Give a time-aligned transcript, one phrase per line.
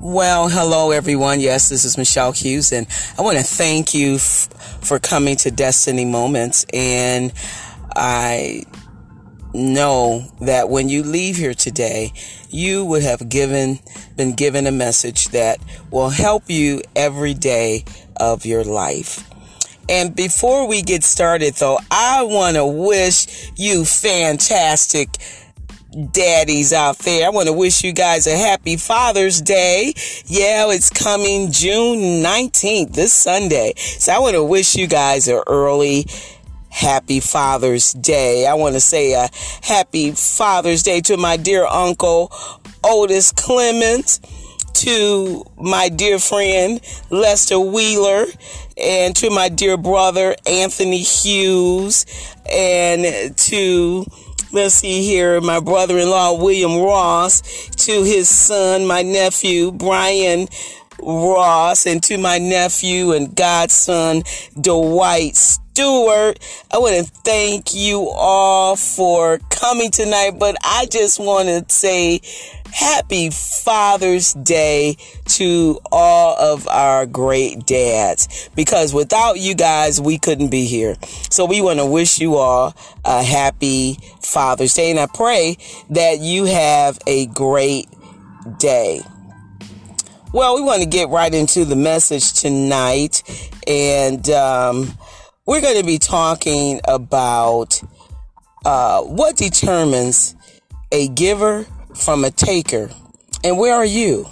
[0.00, 1.40] Well, hello everyone.
[1.40, 2.86] Yes, this is Michelle Hughes, and
[3.18, 4.48] I want to thank you f-
[4.80, 6.64] for coming to Destiny Moments.
[6.72, 7.32] And
[7.96, 8.62] I
[9.52, 12.12] know that when you leave here today,
[12.48, 13.80] you would have given
[14.16, 15.58] been given a message that
[15.90, 19.28] will help you every day of your life.
[19.88, 25.16] And before we get started though, I want to wish you fantastic
[26.06, 27.26] daddies out there.
[27.26, 29.92] I want to wish you guys a happy Father's Day.
[30.26, 33.74] Yeah, it's coming June 19th, this Sunday.
[33.76, 36.06] So I want to wish you guys a early
[36.70, 38.46] happy Father's Day.
[38.46, 39.28] I want to say a
[39.62, 42.32] happy Father's Day to my dear uncle
[42.84, 44.20] Otis Clements,
[44.74, 46.80] to my dear friend
[47.10, 48.26] Lester Wheeler
[48.80, 52.06] and to my dear brother Anthony Hughes
[52.48, 54.06] and to
[54.52, 60.48] let's see here, my brother-in-law William Ross, to his son, my nephew Brian
[61.00, 64.22] Ross, and to my nephew and godson
[64.60, 66.38] Dwight Stewart.
[66.72, 72.20] I want to thank you all for coming tonight, but I just want to say
[72.72, 80.48] happy Father's Day to all of our great dads because without you guys, we couldn't
[80.48, 80.96] be here.
[81.30, 82.74] So we want to wish you all
[83.04, 85.56] a happy Father's Day and I pray
[85.90, 87.88] that you have a great
[88.58, 89.00] day.
[90.32, 93.22] Well, we want to get right into the message tonight
[93.66, 94.98] and, um,
[95.48, 97.82] we're going to be talking about
[98.66, 100.36] uh, what determines
[100.92, 102.90] a giver from a taker
[103.44, 104.26] and where are you?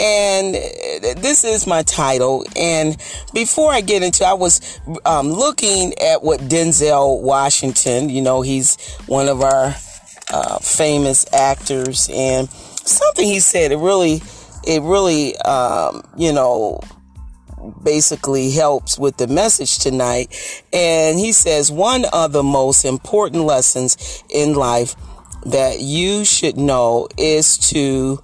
[0.00, 2.44] And this is my title.
[2.54, 2.96] And
[3.34, 8.76] before I get into, I was um, looking at what Denzel Washington, you know, he's
[9.06, 9.74] one of our
[10.30, 14.22] uh, famous actors, and something he said, it really,
[14.64, 16.80] it really, um, you know,
[17.82, 20.62] basically helps with the message tonight.
[20.72, 24.94] And he says, one of the most important lessons in life
[25.46, 28.22] that you should know is to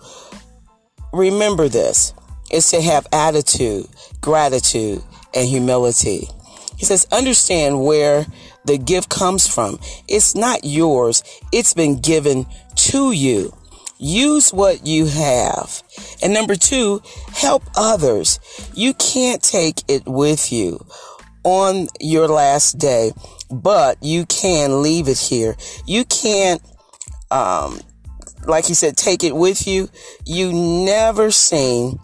[1.13, 2.13] remember this
[2.51, 3.87] is to have attitude,
[4.21, 5.03] gratitude,
[5.35, 6.29] and humility.
[6.77, 8.27] He says, understand where
[8.65, 9.79] the gift comes from.
[10.09, 11.23] It's not yours.
[11.53, 13.55] It's been given to you.
[13.99, 15.83] Use what you have.
[16.23, 17.01] And number two,
[17.33, 18.41] help others.
[18.75, 20.85] You can't take it with you
[21.45, 23.13] on your last day,
[23.51, 25.57] but you can leave it here.
[25.87, 26.61] You can't,
[27.35, 27.81] um,
[28.47, 29.89] like he said, take it with you.
[30.25, 31.99] You never seen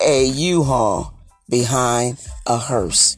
[0.00, 1.12] a U-Haul
[1.48, 3.16] behind a hearse.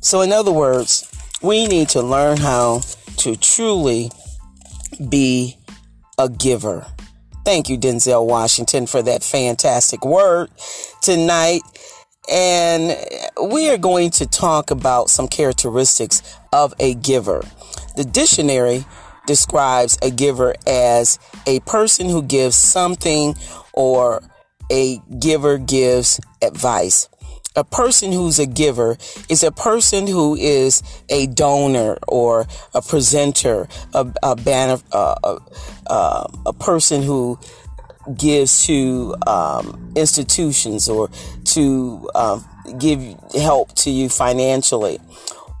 [0.00, 1.06] So in other words,
[1.42, 2.80] we need to learn how
[3.18, 4.10] to truly
[5.08, 5.58] be
[6.18, 6.86] a giver.
[7.44, 10.48] Thank you, Denzel Washington, for that fantastic word
[11.02, 11.60] tonight.
[12.32, 12.96] And
[13.50, 17.44] we are going to talk about some characteristics of a giver.
[17.96, 18.84] The dictionary
[19.26, 23.34] describes a giver as a person who gives something
[23.72, 24.22] or
[24.70, 27.08] a giver gives advice
[27.56, 28.96] a person who's a giver
[29.28, 35.38] is a person who is a donor or a presenter, a, a banner, uh,
[35.86, 37.38] uh, a person who
[38.14, 41.08] gives to um, institutions or
[41.44, 42.44] to um,
[42.78, 43.00] give
[43.34, 44.98] help to you financially.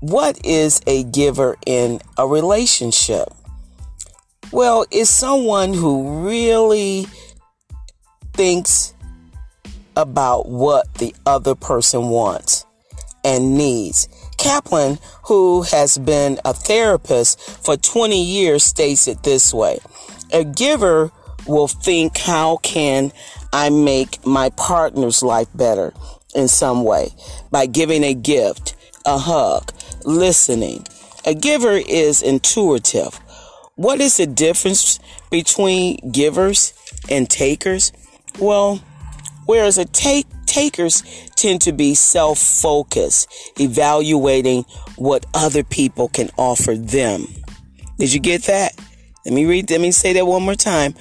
[0.00, 3.28] What is a giver in a relationship?
[4.52, 7.06] Well, it's someone who really
[8.34, 8.94] thinks
[9.96, 12.64] about what the other person wants
[13.24, 14.08] and needs.
[14.38, 19.78] Kaplan, who has been a therapist for 20 years, states it this way.
[20.32, 21.10] A giver
[21.46, 23.12] will think, how can
[23.52, 25.92] I make my partner's life better
[26.34, 27.08] in some way?
[27.50, 29.72] By giving a gift, a hug,
[30.04, 30.86] listening.
[31.24, 33.18] A giver is intuitive.
[33.76, 34.98] What is the difference
[35.30, 36.74] between givers
[37.08, 37.92] and takers?
[38.38, 38.82] Well,
[39.46, 41.02] Whereas a take takers
[41.36, 44.64] tend to be self-focused, evaluating
[44.96, 47.26] what other people can offer them.
[47.98, 48.78] Did you get that?
[49.24, 50.94] Let me read, let me say that one more time.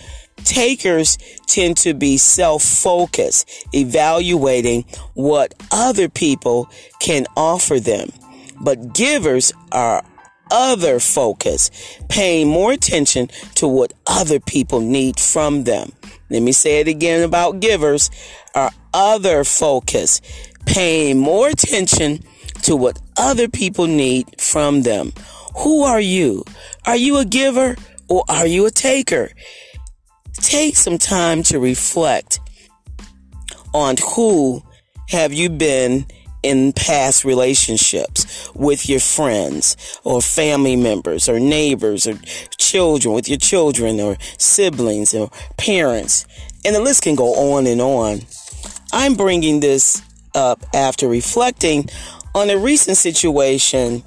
[0.44, 1.18] Takers
[1.48, 4.86] tend to be self-focused, evaluating
[5.16, 6.70] what other people
[7.00, 8.10] can offer them.
[8.62, 10.04] But givers are
[10.52, 11.72] other focus,
[12.10, 15.92] paying more attention to what other people need from them.
[16.30, 18.10] Let me say it again about givers
[18.56, 20.22] are other focus,
[20.66, 22.24] paying more attention
[22.64, 25.14] to what other people need from them.
[25.58, 26.44] Who are you?
[26.86, 27.76] Are you a giver
[28.08, 29.32] or are you a taker?
[30.34, 32.40] Take some time to reflect
[33.74, 34.64] on who
[35.10, 36.06] have you been
[36.46, 42.14] in past relationships with your friends or family members or neighbors or
[42.60, 46.28] children, with your children or siblings or parents.
[46.64, 48.20] And the list can go on and on.
[48.94, 50.04] I'm bringing this
[50.36, 51.90] up after reflecting
[52.36, 54.04] on a recent situation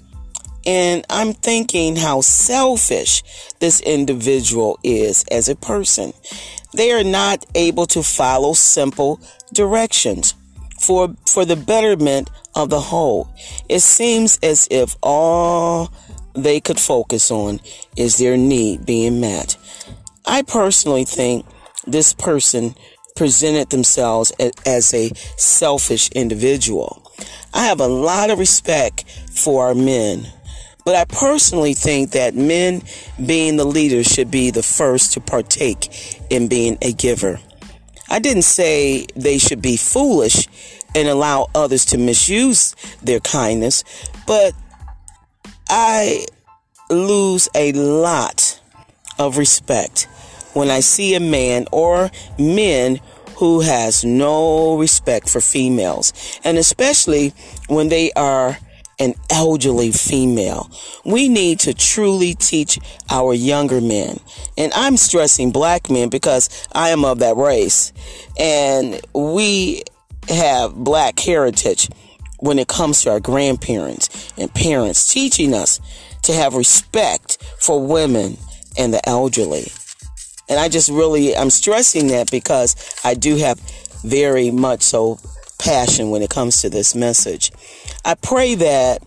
[0.65, 3.25] and I'm thinking how selfish
[3.59, 6.13] this individual is as a person.
[6.73, 9.19] They are not able to follow simple
[9.53, 10.35] directions
[10.81, 13.29] for, for the betterment of the whole.
[13.69, 15.93] It seems as if all
[16.35, 17.61] they could focus on
[17.97, 19.57] is their need being met.
[20.27, 21.47] I personally think
[21.87, 22.75] this person
[23.17, 24.33] presented themselves
[24.65, 27.03] as a selfish individual.
[27.53, 30.27] I have a lot of respect for our men,
[30.85, 32.83] but I personally think that men
[33.25, 35.89] being the leader should be the first to partake
[36.31, 37.41] in being a giver.
[38.11, 40.49] I didn't say they should be foolish
[40.95, 43.85] and allow others to misuse their kindness,
[44.27, 44.55] but
[45.69, 46.27] I
[46.91, 48.61] lose a lot
[49.19, 50.09] of respect
[50.55, 53.01] when I see a man or men
[53.37, 56.13] who has no respect for females,
[56.43, 57.33] and especially
[57.69, 58.59] when they are
[58.99, 60.71] an elderly female.
[61.05, 62.79] We need to truly teach
[63.11, 64.19] our younger men.
[64.57, 67.93] And I'm stressing black men because I am of that race.
[68.39, 69.83] And we
[70.29, 71.89] have black heritage
[72.41, 75.81] when it comes to our grandparents and parents teaching us
[76.23, 78.37] to have respect for women
[78.77, 79.71] and the elderly.
[80.49, 83.61] And I just really, I'm stressing that because I do have
[84.03, 85.19] very much so
[85.59, 87.53] passion when it comes to this message.
[88.05, 89.03] I pray that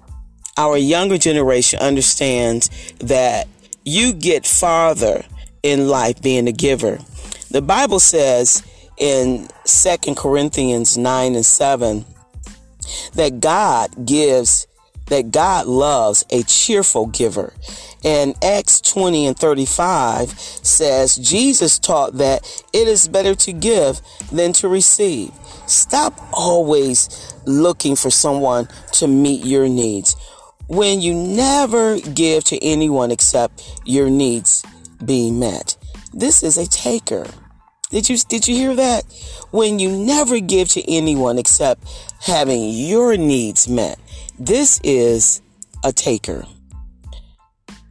[0.57, 2.69] our younger generation understands
[2.99, 3.47] that
[3.83, 5.23] you get farther
[5.63, 6.99] in life being a giver.
[7.49, 8.63] The Bible says
[8.97, 12.05] in 2 Corinthians 9 and 7
[13.13, 14.67] that God gives,
[15.07, 17.53] that God loves a cheerful giver.
[18.03, 24.01] And Acts 20 and 35 says Jesus taught that it is better to give
[24.31, 25.31] than to receive.
[25.67, 30.15] Stop always looking for someone to meet your needs
[30.67, 34.63] when you never give to anyone except your needs
[35.03, 35.75] being met.
[36.13, 37.27] This is a taker.
[37.89, 39.03] Did you did you hear that?
[39.51, 41.83] When you never give to anyone except
[42.21, 43.99] having your needs met.
[44.39, 45.41] This is
[45.83, 46.45] a taker.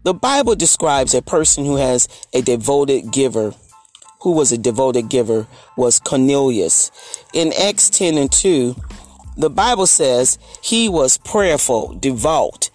[0.03, 3.55] The Bible describes a person who has a devoted giver
[4.21, 6.91] who was a devoted giver was Cornelius.
[7.33, 8.77] In Acts 10 and 2,
[9.37, 12.71] the Bible says he was prayerful, devout,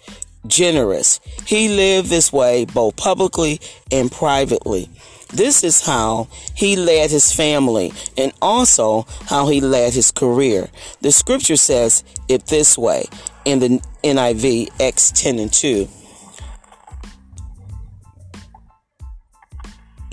[0.46, 1.20] generous.
[1.46, 4.90] He lived this way both publicly and privately.
[5.32, 10.68] This is how he led his family and also how he led his career.
[11.00, 13.06] The scripture says it this way
[13.44, 15.88] in the NIV Acts 10 and 2.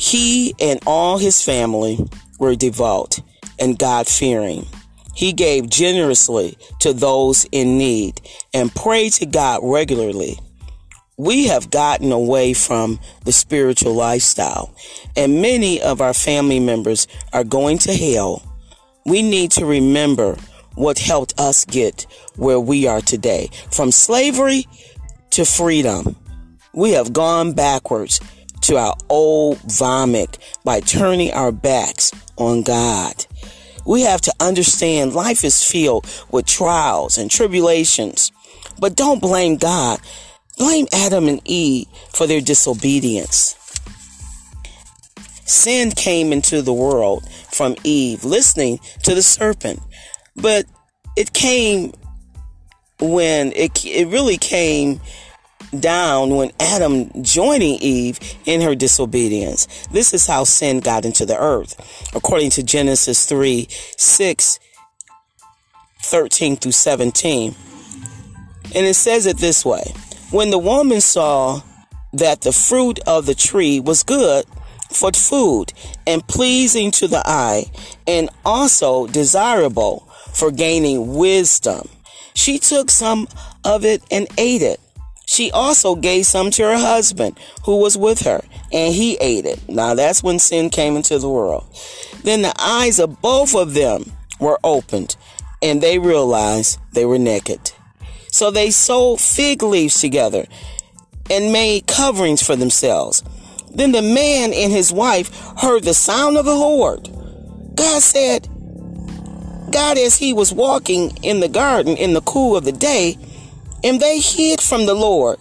[0.04, 1.98] He and all his family
[2.38, 3.22] were devout
[3.58, 4.68] and God fearing.
[5.16, 8.20] He gave generously to those in need
[8.54, 10.38] and prayed to God regularly.
[11.16, 14.76] We have gotten away from the spiritual lifestyle,
[15.16, 18.44] and many of our family members are going to hell.
[19.06, 20.36] We need to remember
[20.76, 24.68] what helped us get where we are today from slavery
[25.30, 26.18] to freedom.
[26.74, 28.20] We have gone backwards
[28.64, 33.26] to our old vomit by turning our backs on God.
[33.86, 38.32] We have to understand life is filled with trials and tribulations.
[38.80, 40.00] But don't blame God.
[40.58, 43.56] Blame Adam and Eve for their disobedience.
[45.46, 49.82] Sin came into the world from Eve, listening to the serpent.
[50.36, 50.66] But
[51.18, 51.94] it came
[53.00, 55.02] when it, it really came
[55.80, 59.88] down when Adam joining Eve in her disobedience.
[59.88, 61.76] This is how sin got into the earth.
[62.16, 64.60] According to Genesis 3 6,
[66.02, 67.56] 13 through 17.
[68.76, 69.94] And it says it this way
[70.32, 71.62] When the woman saw
[72.14, 74.46] that the fruit of the tree was good
[74.92, 75.74] for food
[76.06, 77.66] and pleasing to the eye,
[78.06, 81.88] and also desirable for gaining wisdom,
[82.36, 83.28] she took some
[83.64, 84.80] of it and ate it.
[85.34, 89.68] She also gave some to her husband who was with her, and he ate it.
[89.68, 91.66] Now that's when sin came into the world.
[92.24, 95.16] Then the eyes of both of them were opened,
[95.60, 97.72] and they realized they were naked.
[98.28, 100.46] So they sewed fig leaves together
[101.32, 103.24] and made coverings for themselves.
[103.74, 107.10] Then the man and his wife heard the sound of the Lord.
[107.74, 108.48] God said,
[109.72, 113.18] God as he was walking in the garden in the cool of the day,
[113.84, 115.38] and they hid from the Lord,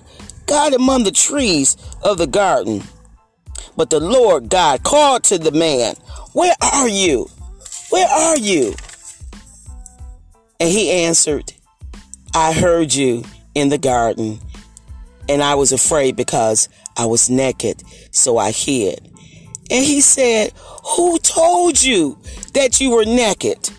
[0.47, 2.83] God among the trees of the garden.
[3.77, 5.95] But the Lord God called to the man,
[6.33, 7.29] Where are you?
[7.91, 8.75] Where are you?
[10.61, 11.53] And he answered,
[12.35, 14.41] I heard you in the garden,
[15.29, 19.11] and I was afraid because I was naked, so I hid.
[19.71, 20.53] And he said,
[20.97, 22.19] Who told you
[22.55, 23.71] that you were naked?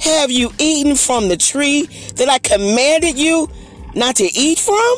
[0.00, 1.86] Have you eaten from the tree
[2.16, 3.48] that I commanded you
[3.94, 4.96] not to eat from?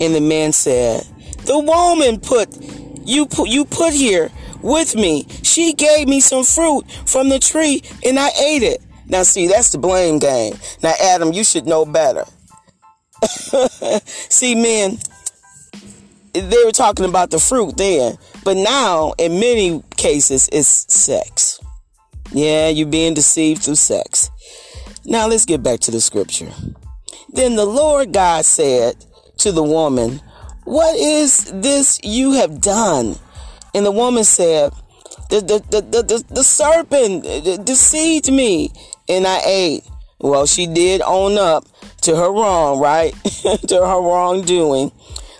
[0.00, 1.06] And the man said,
[1.44, 2.48] The woman put
[3.04, 4.30] you put you put here
[4.62, 5.26] with me.
[5.42, 8.82] She gave me some fruit from the tree and I ate it.
[9.06, 10.54] Now see, that's the blame game.
[10.82, 12.24] Now Adam, you should know better.
[14.06, 14.98] see, men,
[16.32, 21.60] they were talking about the fruit then, but now in many cases it's sex.
[22.32, 24.30] Yeah, you're being deceived through sex.
[25.04, 26.52] Now let's get back to the scripture.
[27.32, 28.96] Then the Lord God said
[29.38, 30.20] to the woman,
[30.64, 33.16] What is this you have done?
[33.74, 34.72] And the woman said,
[35.28, 37.24] The, the, the, the, the, serpent
[37.64, 38.72] deceived me
[39.08, 39.84] and I ate.
[40.18, 41.66] Well, she did own up
[42.02, 43.12] to her wrong, right?
[43.24, 44.92] to her wrongdoing.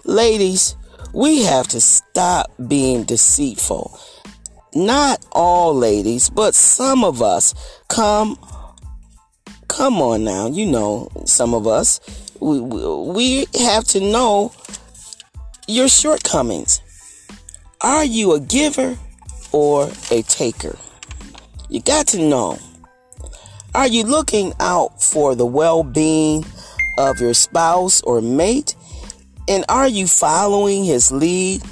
[0.05, 0.77] Ladies,
[1.13, 3.99] we have to stop being deceitful.
[4.75, 7.55] Not all ladies, but some of us
[7.89, 8.39] come
[9.71, 12.01] come on now, you know, some of us
[12.41, 14.53] we, we have to know
[15.69, 16.81] your shortcomings.
[17.81, 18.99] Are you a giver
[19.53, 20.77] or a taker?
[21.69, 22.59] You got to know.
[23.75, 26.45] Are you looking out for the well being
[26.99, 28.75] of your spouse or mate?
[29.49, 31.63] And are you following his lead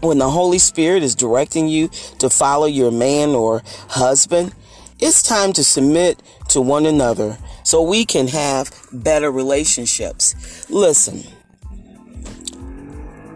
[0.00, 4.54] when the Holy Spirit is directing you to follow your man or husband?
[5.00, 10.68] It's time to submit to one another so we can have better relationships.
[10.70, 11.22] Listen.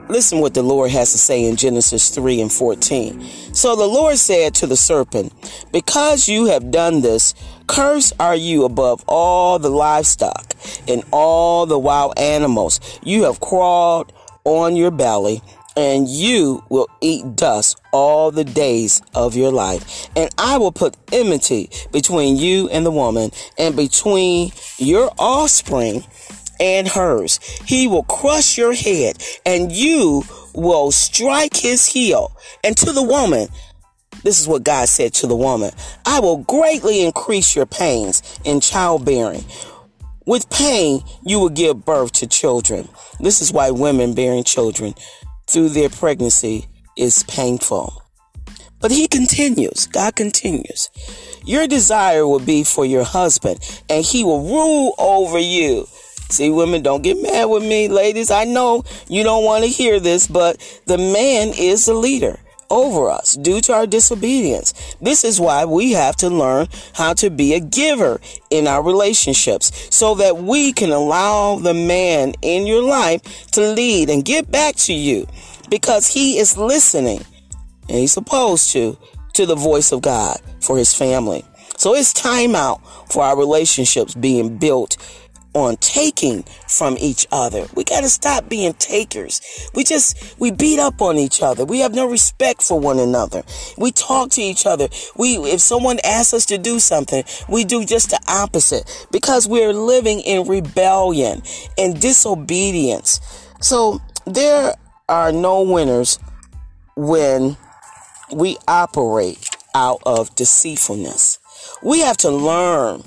[0.08, 3.22] Listen what the Lord has to say in Genesis 3 and 14.
[3.54, 5.32] So the Lord said to the serpent,
[5.72, 7.32] Because you have done this,
[7.68, 10.54] cursed are you above all the livestock
[10.88, 12.80] and all the wild animals.
[13.04, 14.12] You have crawled
[14.44, 15.42] on your belly
[15.76, 20.08] and you will eat dust all the days of your life.
[20.16, 26.04] And I will put enmity between you and the woman, and between your offspring
[26.60, 27.38] and hers.
[27.66, 30.24] He will crush your head, and you
[30.54, 32.36] will strike his heel.
[32.62, 33.48] And to the woman,
[34.22, 35.72] this is what God said to the woman
[36.06, 39.44] I will greatly increase your pains in childbearing.
[40.24, 42.88] With pain, you will give birth to children.
[43.18, 44.94] This is why women bearing children
[45.46, 48.02] through their pregnancy is painful.
[48.80, 50.90] But he continues, God continues.
[51.44, 55.86] Your desire will be for your husband, and he will rule over you.
[56.30, 58.30] See, women, don't get mad with me, ladies.
[58.30, 60.56] I know you don't want to hear this, but
[60.86, 62.40] the man is the leader
[62.72, 64.96] over us due to our disobedience.
[65.00, 69.70] This is why we have to learn how to be a giver in our relationships
[69.94, 74.74] so that we can allow the man in your life to lead and get back
[74.76, 75.28] to you
[75.68, 77.24] because he is listening
[77.88, 78.98] and he's supposed to
[79.34, 81.44] to the voice of God for his family.
[81.76, 84.96] So it's time out for our relationships being built
[85.54, 87.66] on taking from each other.
[87.74, 89.40] We got to stop being takers.
[89.74, 91.64] We just, we beat up on each other.
[91.64, 93.42] We have no respect for one another.
[93.76, 94.88] We talk to each other.
[95.16, 99.72] We, if someone asks us to do something, we do just the opposite because we're
[99.72, 101.42] living in rebellion
[101.76, 103.20] and disobedience.
[103.60, 104.74] So there
[105.08, 106.18] are no winners
[106.96, 107.56] when
[108.32, 111.38] we operate out of deceitfulness.
[111.82, 113.02] We have to learn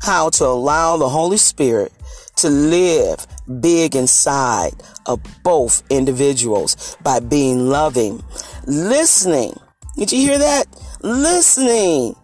[0.00, 1.92] how to allow the Holy Spirit
[2.36, 3.26] to live
[3.60, 4.72] big inside
[5.06, 8.22] of both individuals by being loving,
[8.66, 9.54] listening.
[9.96, 10.66] Did you hear that?
[11.00, 12.14] Listening.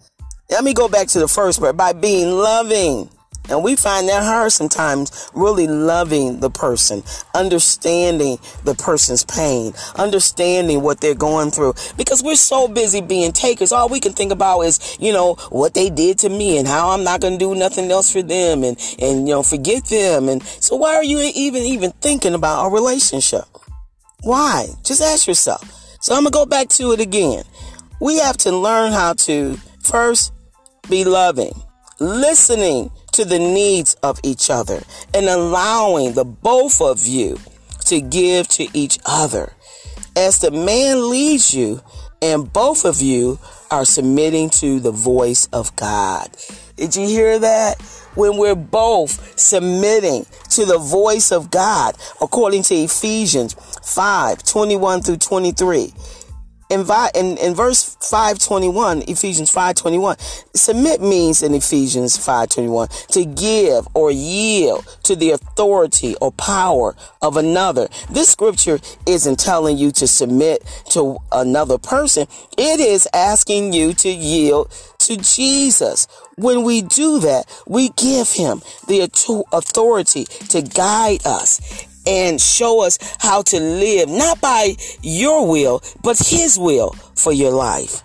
[0.51, 3.09] Let me go back to the first part by being loving
[3.53, 7.03] and we find that hard sometimes, really loving the person,
[7.35, 11.75] understanding the person's pain, understanding what they're going through.
[11.97, 13.71] Because we're so busy being takers.
[13.71, 16.91] All we can think about is, you know, what they did to me and how
[16.91, 20.29] I'm not going to do nothing else for them and, and, you know, forget them.
[20.29, 23.45] And so why are you even, even thinking about a relationship?
[24.23, 24.69] Why?
[24.83, 25.63] Just ask yourself.
[26.01, 27.45] So I'm going to go back to it again.
[28.01, 30.33] We have to learn how to first
[30.89, 31.53] be loving,
[32.01, 34.83] listening to the needs of each other
[35.15, 37.39] and allowing the both of you
[37.87, 39.53] to give to each other.
[40.17, 41.83] As the man leads you
[42.21, 43.39] and both of you
[43.71, 46.31] are submitting to the voice of God.
[46.77, 47.81] Did you hear that?
[48.15, 55.17] When we're both submitting to the voice of God, according to Ephesians 5 21 through
[55.17, 55.93] 23
[56.73, 60.17] in, in, in verse 521 ephesians 521
[60.55, 67.37] submit means in ephesians 521 to give or yield to the authority or power of
[67.37, 67.89] another.
[68.11, 72.27] This scripture isn't telling you to submit to another person.
[72.57, 76.09] It is asking you to yield to jesus.
[76.37, 79.03] When we do that we give him the
[79.53, 86.19] authority to guide us and show us how to live, not by your will, but
[86.19, 88.03] His will for your life.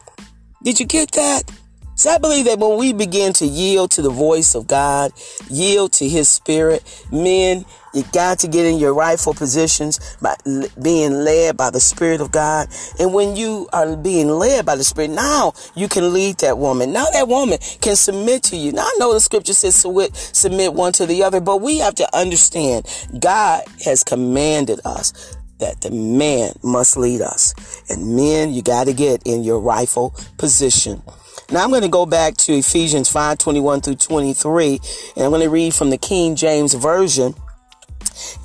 [0.63, 1.51] Did you get that?
[1.95, 5.11] So I believe that when we begin to yield to the voice of God,
[5.49, 7.65] yield to His Spirit, men,
[7.97, 10.35] you got to get in your rightful positions by
[10.81, 12.67] being led by the Spirit of God.
[12.99, 16.93] And when you are being led by the Spirit, now you can lead that woman.
[16.93, 18.71] Now that woman can submit to you.
[18.71, 22.15] Now I know the scripture says submit one to the other, but we have to
[22.15, 22.85] understand
[23.19, 27.53] God has commanded us that the man must lead us.
[27.89, 31.01] And men, you got to get in your rightful position.
[31.49, 34.79] Now I'm going to go back to Ephesians 5 21 through 23,
[35.15, 37.35] and I'm going to read from the King James Version.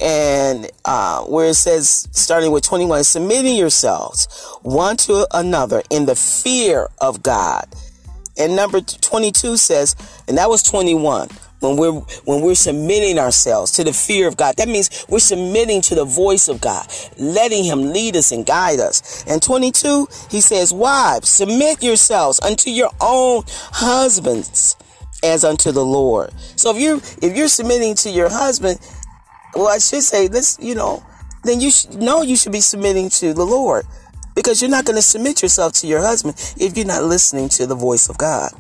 [0.01, 4.29] And uh, where it says, starting with 21, submitting yourselves
[4.63, 7.67] one to another in the fear of God.
[8.39, 9.95] And number 22 says,
[10.27, 11.29] and that was 21
[11.63, 11.93] when we're
[12.25, 14.57] when we're submitting ourselves to the fear of God.
[14.57, 16.87] That means we're submitting to the voice of God,
[17.19, 19.25] letting him lead us and guide us.
[19.27, 24.77] And 22, he says, "Wives, submit yourselves unto your own husbands
[25.23, 28.81] as unto the Lord." So if you if you're submitting to your husband,
[29.55, 31.05] well, I should say this, you know,
[31.45, 33.85] then you should know you should be submitting to the Lord
[34.35, 37.67] because you're not going to submit yourself to your husband if you're not listening to
[37.67, 38.53] the voice of God.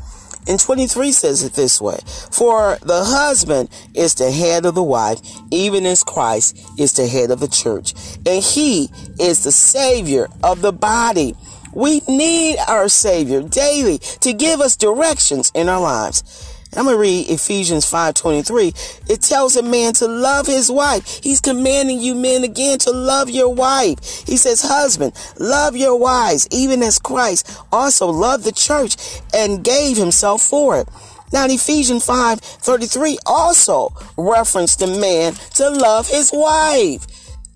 [0.49, 1.99] And 23 says it this way
[2.33, 7.31] For the husband is the head of the wife, even as Christ is the head
[7.31, 7.95] of the church,
[8.27, 8.90] and he
[9.21, 11.37] is the Savior of the body.
[11.73, 16.52] We need our Savior daily to give us directions in our lives.
[16.75, 18.73] I'm going to read Ephesians 5:23.
[19.07, 21.21] It tells a man to love his wife.
[21.23, 23.99] He's commanding you men again to love your wife.
[24.27, 28.97] He says, "Husband, love your wives, even as Christ also loved the church
[29.35, 30.89] and gave himself for it."
[31.31, 37.07] Now, in Ephesians 5:33 also referenced the man to love his wife.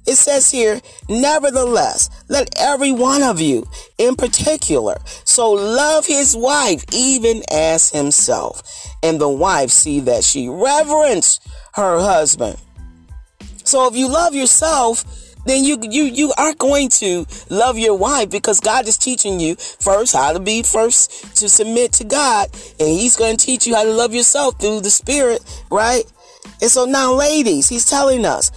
[0.06, 3.66] It says here, nevertheless, let every one of you
[3.98, 8.62] in particular so love his wife even as himself,
[9.02, 11.40] and the wife see that she reverence
[11.74, 12.58] her husband.
[13.64, 15.04] So if you love yourself,
[15.46, 19.56] then you you you are going to love your wife because God is teaching you
[19.56, 23.74] first how to be first to submit to God, and He's going to teach you
[23.74, 26.04] how to love yourself through the Spirit, right?
[26.60, 28.50] And so now, ladies, He's telling us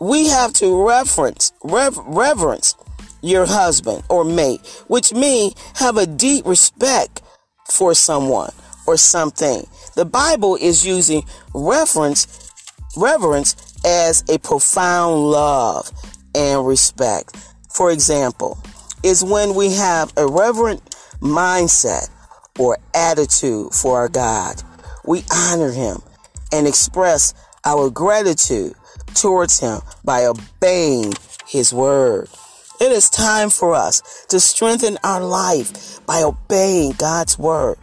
[0.00, 2.74] we have to reference, rev- reverence
[3.22, 7.22] your husband or mate, which means have a deep respect
[7.70, 8.52] for someone
[8.86, 9.66] or something.
[9.96, 12.52] The Bible is using reference,
[12.96, 15.90] reverence as a profound love
[16.34, 17.36] and respect.
[17.72, 18.58] For example,
[19.02, 20.82] is when we have a reverent
[21.20, 22.08] mindset
[22.58, 24.62] or attitude for our God.
[25.04, 26.02] We honor him
[26.52, 27.34] and express
[27.64, 28.74] our gratitude
[29.20, 31.12] towards Him by obeying
[31.46, 32.28] His word.
[32.80, 37.76] It is time for us to strengthen our life by obeying God's word.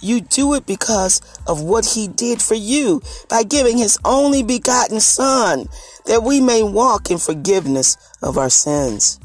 [0.00, 5.00] You do it because of what He did for you by giving His only begotten
[5.00, 5.68] Son
[6.06, 9.20] that we may walk in forgiveness of our sins.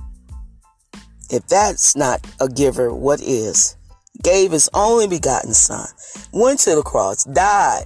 [1.29, 3.75] If that's not a giver, what is?
[4.23, 5.87] Gave His only begotten Son,
[6.31, 7.85] went to the cross, died,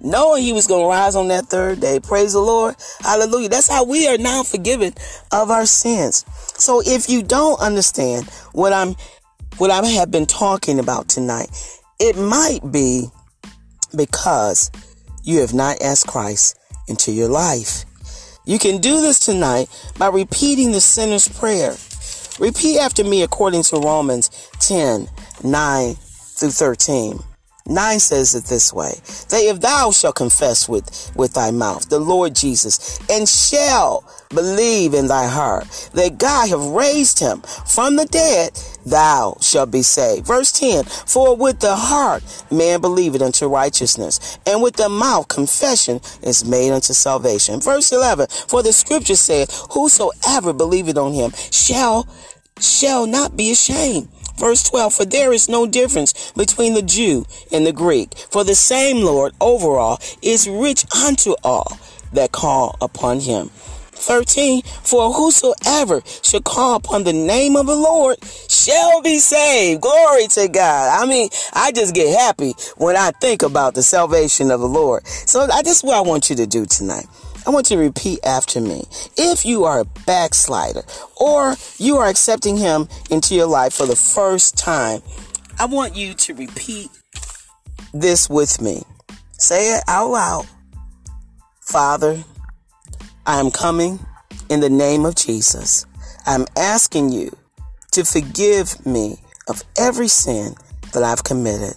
[0.00, 2.00] knowing he was going to rise on that third day.
[2.00, 2.76] Praise the Lord.
[3.00, 3.48] Hallelujah.
[3.48, 4.94] That's how we are now forgiven
[5.32, 6.24] of our sins.
[6.58, 8.94] So if you don't understand what I'm,
[9.58, 11.50] what I have been talking about tonight,
[11.98, 13.06] it might be
[13.96, 14.70] because
[15.22, 16.58] you have not asked Christ
[16.88, 17.84] into your life.
[18.46, 21.76] You can do this tonight by repeating the sinner's prayer.
[22.38, 25.08] Repeat after me according to Romans 10,
[25.44, 27.20] 9 through 13.
[27.66, 28.92] 9 says it this way
[29.28, 34.94] that if thou shalt confess with, with thy mouth the Lord Jesus and shall believe
[34.94, 38.52] in thy heart that God have raised him from the dead,
[38.86, 40.26] thou shalt be saved.
[40.26, 46.00] Verse 10 For with the heart man believeth unto righteousness, and with the mouth confession
[46.22, 47.60] is made unto salvation.
[47.60, 52.08] Verse 11 For the scripture saith, Whosoever believeth on him shall
[52.60, 54.08] shall not be ashamed.
[54.40, 58.54] Verse 12, for there is no difference between the Jew and the Greek, for the
[58.54, 61.78] same Lord over all is rich unto all
[62.14, 63.50] that call upon him.
[63.92, 68.16] 13, for whosoever shall call upon the name of the Lord
[68.48, 69.82] shall be saved.
[69.82, 71.02] Glory to God.
[71.02, 75.06] I mean, I just get happy when I think about the salvation of the Lord.
[75.06, 77.04] So this what I want you to do tonight.
[77.46, 78.84] I want you to repeat after me.
[79.16, 80.82] If you are a backslider
[81.16, 85.02] or you are accepting him into your life for the first time,
[85.58, 86.90] I want you to repeat
[87.92, 88.82] this with me.
[89.32, 90.46] Say it out loud.
[91.60, 92.24] Father,
[93.26, 93.98] I am coming
[94.48, 95.86] in the name of Jesus.
[96.26, 97.36] I'm asking you
[97.92, 100.54] to forgive me of every sin
[100.92, 101.74] that I've committed.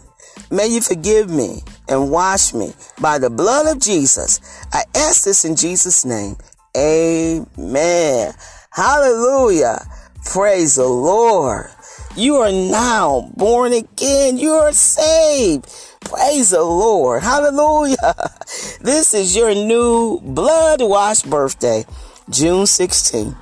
[0.51, 4.39] May you forgive me and wash me by the blood of Jesus.
[4.71, 6.37] I ask this in Jesus' name.
[6.75, 8.33] Amen.
[8.71, 9.79] Hallelujah.
[10.25, 11.69] Praise the Lord.
[12.15, 14.37] You are now born again.
[14.37, 15.65] You are saved.
[16.01, 17.23] Praise the Lord.
[17.23, 17.97] Hallelujah.
[18.81, 21.85] This is your new blood washed birthday,
[22.29, 23.35] June 16,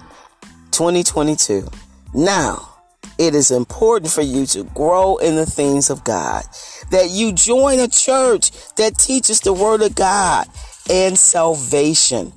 [0.71, 1.67] 2022.
[2.13, 2.69] Now,
[3.17, 6.43] it is important for you to grow in the things of God,
[6.91, 10.47] that you join a church that teaches the Word of God
[10.89, 12.33] and salvation.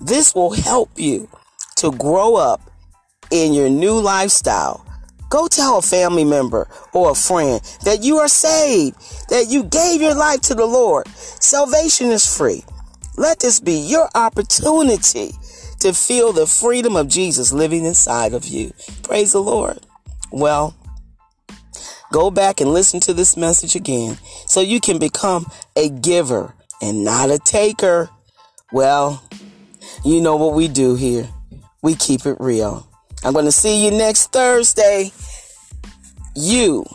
[0.00, 1.28] This will help you
[1.76, 2.60] to grow up
[3.30, 4.84] in your new lifestyle.
[5.28, 8.96] Go tell a family member or a friend that you are saved,
[9.28, 11.08] that you gave your life to the Lord.
[11.08, 12.64] Salvation is free.
[13.16, 15.32] Let this be your opportunity
[15.80, 18.72] to feel the freedom of Jesus living inside of you.
[19.02, 19.80] Praise the Lord.
[20.30, 20.76] Well,
[22.16, 25.44] go back and listen to this message again so you can become
[25.76, 28.08] a giver and not a taker.
[28.72, 29.22] Well,
[30.02, 31.28] you know what we do here.
[31.82, 32.88] We keep it real.
[33.22, 35.12] I'm going to see you next Thursday.
[36.34, 36.86] You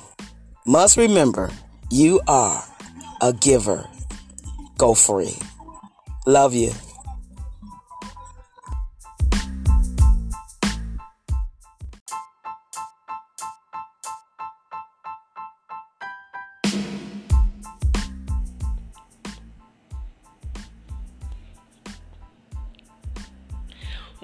[0.66, 1.52] must remember
[1.92, 2.64] you are
[3.22, 3.88] a giver.
[4.80, 5.38] Go free.
[6.26, 6.72] Love you.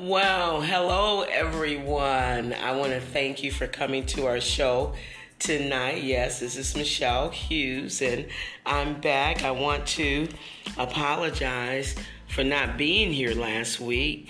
[0.08, 2.54] Well, hello everyone.
[2.54, 4.94] I want to thank you for coming to our show
[5.38, 6.02] tonight.
[6.02, 8.26] Yes, this is Michelle Hughes, and
[8.66, 9.44] I'm back.
[9.44, 10.30] I want to
[10.78, 11.94] apologize
[12.30, 14.30] for not being here last week.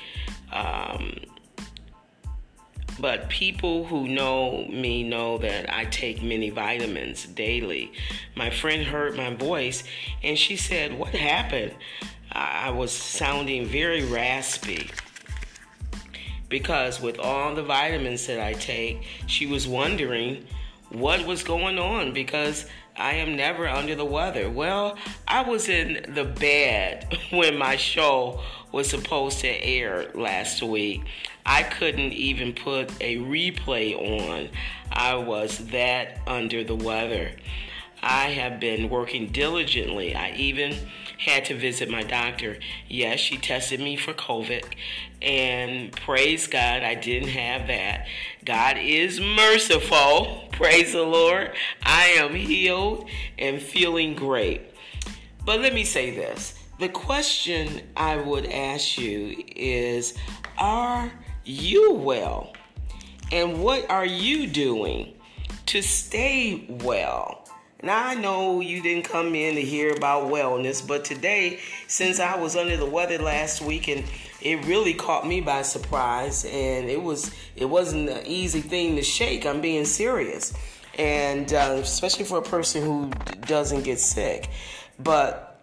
[0.52, 1.20] Um,
[3.00, 7.92] but people who know me know that I take many vitamins daily.
[8.36, 9.84] My friend heard my voice
[10.24, 11.76] and she said, What happened?
[12.32, 14.90] I was sounding very raspy
[16.50, 20.46] because with all the vitamins that I take, she was wondering
[20.90, 24.50] what was going on because I am never under the weather.
[24.50, 31.04] Well, I was in the bed when my show was supposed to air last week.
[31.46, 34.50] I couldn't even put a replay on.
[34.92, 37.32] I was that under the weather.
[38.02, 40.16] I have been working diligently.
[40.16, 40.76] I even
[41.18, 42.58] had to visit my doctor.
[42.88, 44.64] Yes, she tested me for COVID,
[45.22, 48.08] and praise God, I didn't have that.
[48.46, 50.50] God is merciful.
[50.52, 51.52] Praise the Lord.
[51.84, 54.62] I am healed and feeling great.
[55.46, 60.14] But let me say this the question I would ask you is
[60.58, 61.12] Are
[61.44, 62.54] you well?
[63.32, 65.14] And what are you doing
[65.68, 67.47] to stay well?
[67.84, 72.36] Now I know you didn't come in to hear about wellness, but today, since I
[72.36, 74.04] was under the weather last week and
[74.42, 79.04] it really caught me by surprise and it was it wasn't an easy thing to
[79.04, 79.46] shake.
[79.46, 80.54] I'm being serious.
[80.98, 83.12] And uh, especially for a person who
[83.42, 84.50] doesn't get sick.
[84.98, 85.62] But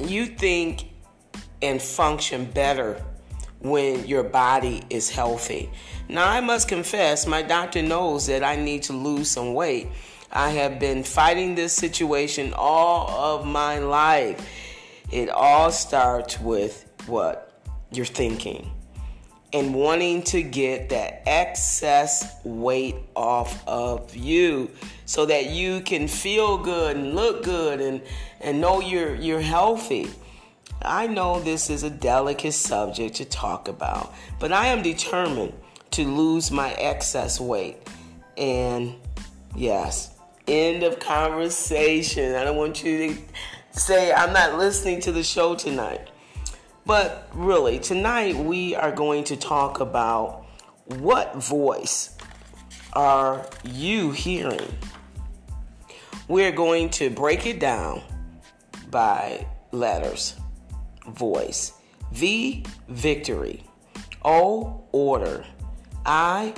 [0.00, 0.88] you think
[1.60, 3.02] and function better
[3.60, 5.70] when your body is healthy.
[6.08, 9.88] Now, I must confess, my doctor knows that I need to lose some weight.
[10.34, 14.44] I have been fighting this situation all of my life.
[15.12, 17.52] It all starts with what?
[17.92, 18.72] You're thinking
[19.52, 24.68] and wanting to get that excess weight off of you
[25.06, 28.02] so that you can feel good and look good and,
[28.40, 30.10] and know you're you're healthy.
[30.82, 35.54] I know this is a delicate subject to talk about, but I am determined
[35.92, 37.76] to lose my excess weight.
[38.36, 38.96] And
[39.54, 40.13] yes,
[40.46, 42.34] End of conversation.
[42.34, 43.18] I don't want you to
[43.72, 46.10] say I'm not listening to the show tonight.
[46.86, 50.44] But really, tonight we are going to talk about
[50.84, 52.14] what voice
[52.92, 54.76] are you hearing?
[56.28, 58.02] We're going to break it down
[58.90, 60.36] by letters.
[61.08, 61.72] Voice.
[62.12, 63.64] V, victory.
[64.24, 65.44] O, order.
[66.04, 66.54] I,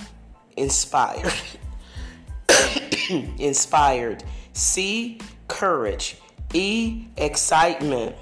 [0.57, 1.33] inspired.
[3.38, 4.24] inspired.
[4.52, 6.18] C, courage.
[6.55, 8.16] E, excitement.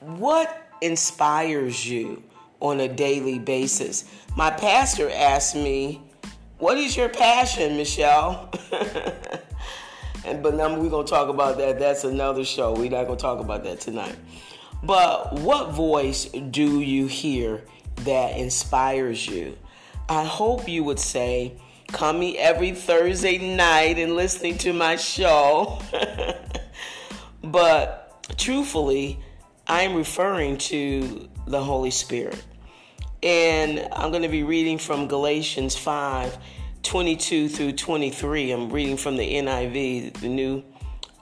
[0.00, 2.22] What inspires you
[2.60, 4.04] on a daily basis?
[4.36, 6.02] My pastor asked me,
[6.58, 8.50] What is your passion, Michelle?
[10.24, 11.78] and but now we're gonna talk about that.
[11.78, 12.74] That's another show.
[12.74, 14.16] We're not gonna talk about that tonight.
[14.82, 17.62] But what voice do you hear
[18.04, 19.56] that inspires you?
[20.08, 21.54] I hope you would say,
[21.88, 25.80] coming every Thursday night and listening to my show.
[27.42, 29.20] but truthfully,
[29.66, 32.42] I'm referring to the Holy Spirit.
[33.22, 36.38] And I'm going to be reading from Galatians 5
[36.82, 38.52] 22 through 23.
[38.52, 40.62] I'm reading from the NIV, the New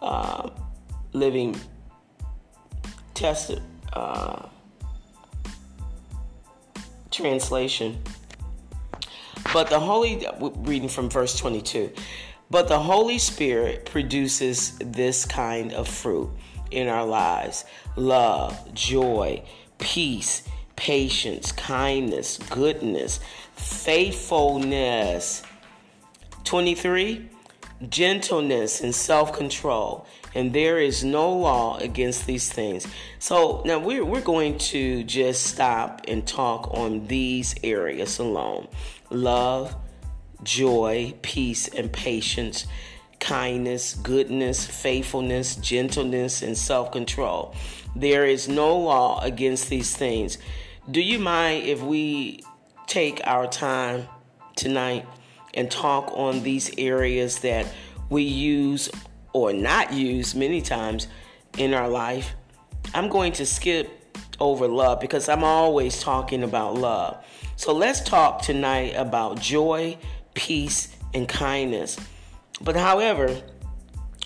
[0.03, 0.51] uh,
[1.15, 1.59] Living
[3.15, 3.53] Test
[3.95, 4.47] uh,
[7.11, 8.03] translation.
[9.55, 11.93] But the Holy, reading from verse 22,
[12.51, 16.29] but the Holy Spirit produces this kind of fruit
[16.73, 17.65] in our lives
[17.95, 19.45] love, joy,
[19.79, 20.43] peace,
[20.75, 23.21] patience, kindness, goodness,
[23.55, 25.45] faithfulness.
[26.43, 27.29] 23
[27.89, 30.05] gentleness and self control.
[30.35, 32.89] And there is no law against these things.
[33.21, 38.67] So now we're, we're going to just stop and talk on these areas alone
[39.15, 39.75] love,
[40.43, 42.67] joy, peace, and patience,
[43.21, 47.55] kindness, goodness, faithfulness, gentleness, and self control.
[47.97, 50.39] There is no law against these things.
[50.91, 52.43] Do you mind if we
[52.87, 54.07] take our time
[54.57, 55.07] tonight
[55.55, 57.67] and talk on these areas that
[58.11, 58.91] we use
[59.33, 61.09] or not use many times
[61.59, 62.35] in our life.
[62.95, 63.91] I'm going to skip
[64.41, 67.25] over love because I'm always talking about love.
[67.57, 69.97] So let's talk tonight about joy,
[70.35, 71.99] peace, and kindness.
[72.61, 73.41] But however,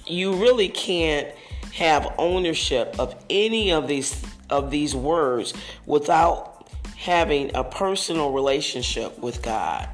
[0.07, 1.29] you really can't
[1.75, 5.53] have ownership of any of these of these words
[5.85, 9.89] without having a personal relationship with God.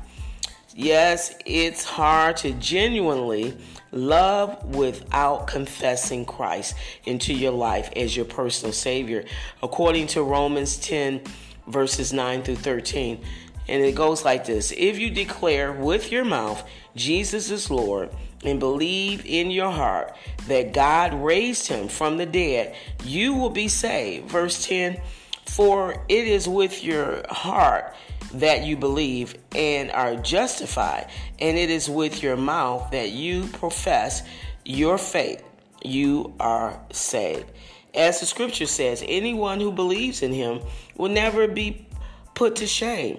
[0.77, 3.57] Yes, it's hard to genuinely
[3.93, 9.25] love without confessing Christ into your life as your personal Savior,
[9.63, 11.21] according to Romans 10,
[11.67, 13.23] verses 9 through 13.
[13.69, 18.11] And it goes like this If you declare with your mouth Jesus is Lord
[18.45, 20.15] and believe in your heart
[20.47, 24.29] that God raised him from the dead, you will be saved.
[24.29, 25.01] Verse 10
[25.47, 27.95] For it is with your heart
[28.35, 34.23] that you believe and are justified, and it is with your mouth that you profess
[34.65, 35.43] your faith,
[35.83, 37.51] you are saved.
[37.95, 40.61] As the scripture says, anyone who believes in him
[40.97, 41.87] will never be
[42.35, 43.19] put to shame.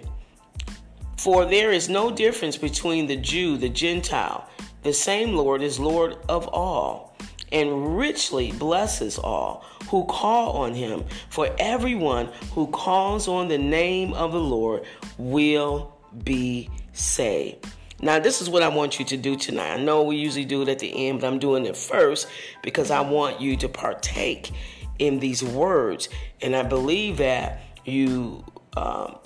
[1.17, 4.49] For there is no difference between the Jew, the Gentile.
[4.83, 7.15] The same Lord is Lord of all
[7.51, 11.05] and richly blesses all who call on him.
[11.29, 14.83] For everyone who calls on the name of the Lord
[15.17, 17.65] will be saved.
[18.01, 19.73] Now, this is what I want you to do tonight.
[19.73, 22.27] I know we usually do it at the end, but I'm doing it first
[22.61, 24.51] because I want you to partake
[24.99, 26.09] in these words.
[26.41, 28.43] And I believe that you
[28.75, 29.17] um,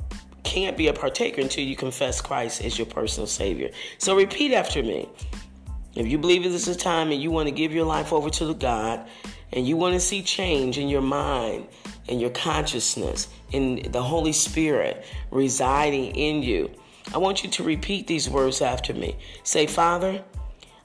[0.44, 3.72] can't be a partaker until you confess Christ as your personal Savior.
[3.98, 5.10] So repeat after me.
[5.96, 8.30] If you believe this is a time and you want to give your life over
[8.30, 9.08] to God
[9.52, 11.68] and you want to see change in your mind
[12.08, 16.70] and your consciousness, in the Holy Spirit residing in you,
[17.14, 19.18] I want you to repeat these words after me.
[19.44, 20.24] Say, Father,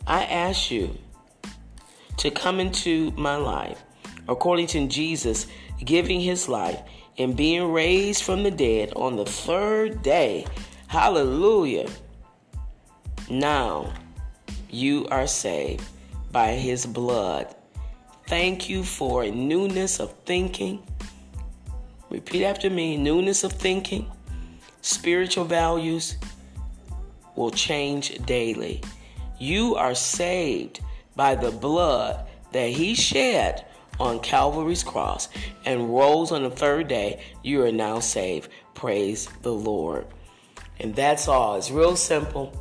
[0.07, 0.97] I ask you
[2.17, 3.83] to come into my life
[4.29, 5.47] according to Jesus
[5.85, 6.81] giving his life
[7.19, 10.47] and being raised from the dead on the third day.
[10.87, 11.89] Hallelujah.
[13.31, 13.93] Now,
[14.71, 15.85] you are saved
[16.33, 17.55] by his blood.
[18.27, 20.83] Thank you for a newness of thinking.
[22.11, 24.11] Repeat after me newness of thinking.
[24.85, 26.19] Spiritual values
[27.37, 28.83] will change daily.
[29.39, 30.81] You are saved
[31.17, 33.65] by the blood that he shed
[33.99, 35.31] on Calvary's cross
[35.65, 37.25] and rose on the third day.
[37.43, 38.51] You are now saved.
[38.75, 40.07] Praise the Lord.
[40.79, 41.57] And that's all.
[41.57, 42.53] It's real simple.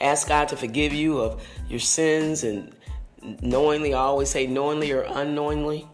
[0.00, 2.72] Ask God to forgive you of your sins and
[3.42, 5.88] knowingly, I always say knowingly or unknowingly.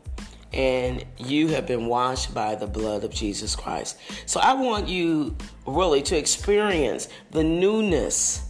[0.53, 3.99] And you have been washed by the blood of Jesus Christ.
[4.27, 5.37] So I want you
[5.67, 8.43] really to experience the newness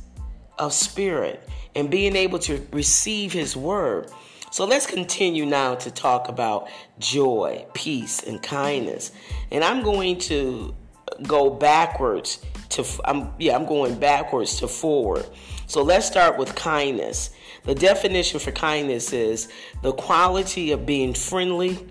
[0.59, 4.11] of spirit and being able to receive his word.
[4.51, 9.12] So let's continue now to talk about joy, peace, and kindness.
[9.51, 10.75] And I'm going to
[11.23, 15.27] go backwards to I'm yeah, I'm going backwards to forward.
[15.67, 17.31] So let's start with kindness.
[17.64, 19.48] The definition for kindness is
[19.83, 21.87] the quality of being friendly,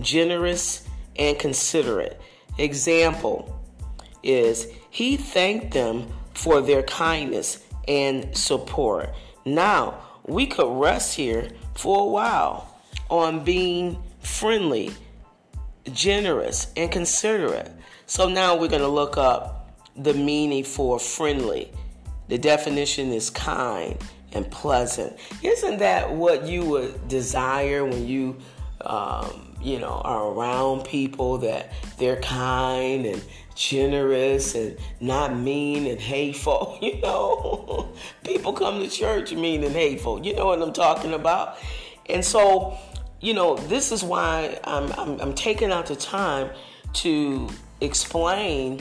[0.00, 0.86] generous,
[1.18, 2.20] and considerate.
[2.58, 3.58] Example
[4.22, 9.14] is he thanked them for their kindness and support.
[9.44, 14.90] Now, we could rest here for a while on being friendly,
[15.92, 17.70] generous, and considerate.
[18.06, 21.72] So now we're going to look up the meaning for friendly.
[22.28, 23.96] The definition is kind
[24.36, 25.18] and pleasant.
[25.42, 28.36] Isn't that what you would desire when you,
[28.82, 33.22] um, you know, are around people that they're kind and
[33.54, 36.78] generous and not mean and hateful?
[36.82, 40.24] You know, people come to church mean and hateful.
[40.24, 41.58] You know what I'm talking about?
[42.08, 42.78] And so,
[43.20, 46.50] you know, this is why I'm, I'm, I'm taking out the time
[46.94, 47.48] to
[47.80, 48.80] explain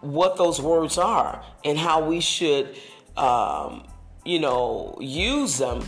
[0.00, 2.76] what those words are and how we should,
[3.16, 3.84] um,
[4.26, 5.84] you know, use them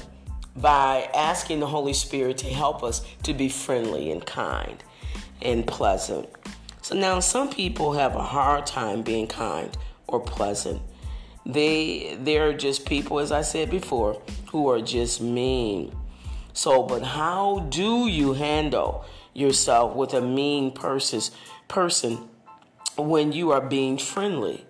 [0.57, 4.83] by asking the Holy Spirit to help us to be friendly and kind
[5.42, 6.29] and pleasant.
[6.83, 10.81] So now some people have a hard time being kind or pleasant.
[11.44, 14.20] They they're just people as I said before
[14.51, 15.94] who are just mean.
[16.53, 21.31] So but how do you handle yourself with a mean person's
[21.68, 22.29] person
[22.96, 24.64] when you are being friendly?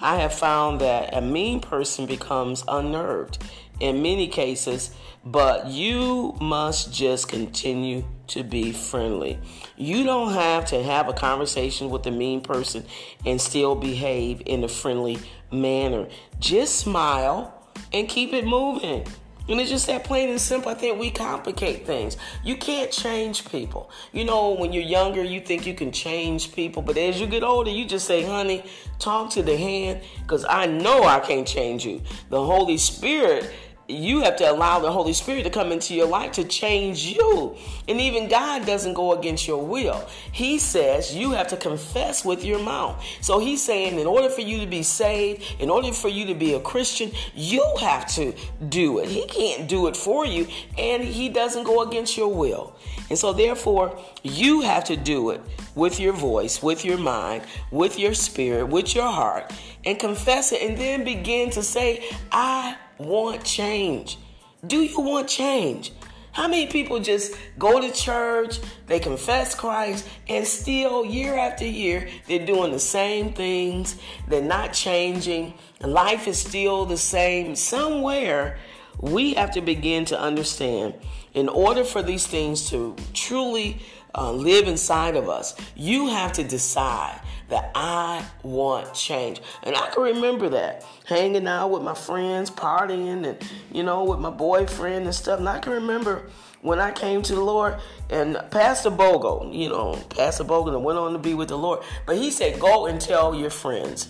[0.00, 3.38] I have found that a mean person becomes unnerved
[3.80, 4.90] in many cases,
[5.24, 9.38] but you must just continue to be friendly.
[9.76, 12.84] You don't have to have a conversation with a mean person
[13.24, 15.18] and still behave in a friendly
[15.50, 16.08] manner.
[16.38, 17.52] Just smile
[17.92, 19.06] and keep it moving.
[19.48, 20.70] And it's just that plain and simple.
[20.70, 22.16] I think we complicate things.
[22.42, 23.90] You can't change people.
[24.12, 27.42] You know, when you're younger, you think you can change people, but as you get
[27.42, 28.64] older, you just say, honey,
[28.98, 32.02] talk to the hand, because I know I can't change you.
[32.28, 33.52] The Holy Spirit
[33.88, 37.56] you have to allow the Holy Spirit to come into your life to change you.
[37.88, 40.08] And even God doesn't go against your will.
[40.32, 43.04] He says you have to confess with your mouth.
[43.20, 46.34] So he's saying, in order for you to be saved, in order for you to
[46.34, 48.34] be a Christian, you have to
[48.68, 49.08] do it.
[49.08, 50.46] He can't do it for you,
[50.76, 52.74] and he doesn't go against your will.
[53.08, 55.40] And so, therefore, you have to do it
[55.76, 59.52] with your voice, with your mind, with your spirit, with your heart,
[59.84, 64.18] and confess it, and then begin to say, I want change?
[64.66, 65.92] Do you want change?
[66.32, 72.08] How many people just go to church, they confess Christ, and still year after year
[72.28, 73.96] they're doing the same things,
[74.28, 77.56] they're not changing, life is still the same?
[77.56, 78.58] Somewhere
[79.00, 80.94] we have to begin to understand
[81.32, 83.80] in order for these things to truly
[84.14, 89.40] uh, live inside of us, you have to decide that I want change.
[89.62, 93.38] And I can remember that hanging out with my friends, partying, and
[93.72, 95.38] you know, with my boyfriend and stuff.
[95.38, 96.28] And I can remember
[96.62, 97.76] when I came to the Lord
[98.10, 101.84] and Pastor Bogo, you know, Pastor Bogo went on to be with the Lord.
[102.06, 104.08] But he said, Go and tell your friends.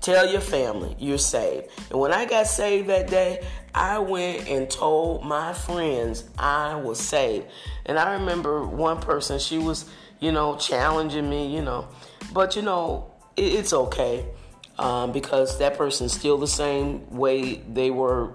[0.00, 1.66] Tell your family you're saved.
[1.90, 7.00] And when I got saved that day, I went and told my friends I was
[7.00, 7.46] saved.
[7.84, 11.88] And I remember one person, she was, you know, challenging me, you know,
[12.32, 14.26] but you know, it, it's okay
[14.78, 18.34] um, because that person's still the same way they were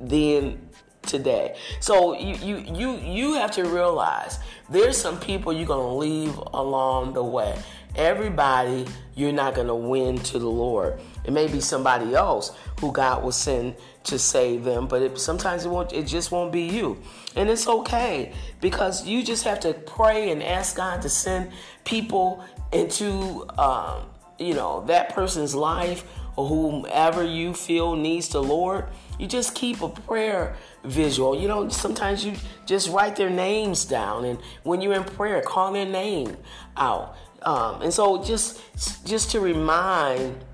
[0.00, 0.68] then
[1.02, 1.56] today.
[1.80, 7.14] So you you you you have to realize there's some people you're gonna leave along
[7.14, 7.58] the way.
[7.96, 11.00] Everybody you're not gonna win to the Lord.
[11.24, 15.64] It may be somebody else who God will send to save them, but it, sometimes
[15.64, 15.92] it won't.
[15.92, 16.98] It just won't be you,
[17.36, 21.50] and it's okay because you just have to pray and ask God to send
[21.84, 24.02] people into um,
[24.38, 26.04] you know that person's life
[26.36, 28.86] or whomever you feel needs the Lord.
[29.18, 31.38] You just keep a prayer visual.
[31.38, 32.34] You know, sometimes you
[32.66, 36.36] just write their names down, and when you're in prayer, call their name
[36.76, 37.16] out.
[37.42, 38.60] Um, and so, just
[39.04, 40.44] just to remind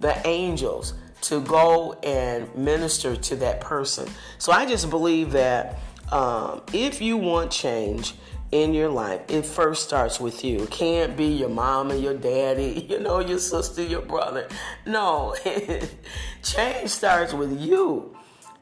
[0.00, 4.08] the angels to go and minister to that person.
[4.38, 5.78] So I just believe that
[6.12, 8.14] um, if you want change,
[8.52, 10.60] in your life, it first starts with you.
[10.62, 14.48] It can't be your mom and your daddy, you know, your sister, your brother.
[14.86, 15.34] No,
[16.42, 18.16] change starts with you.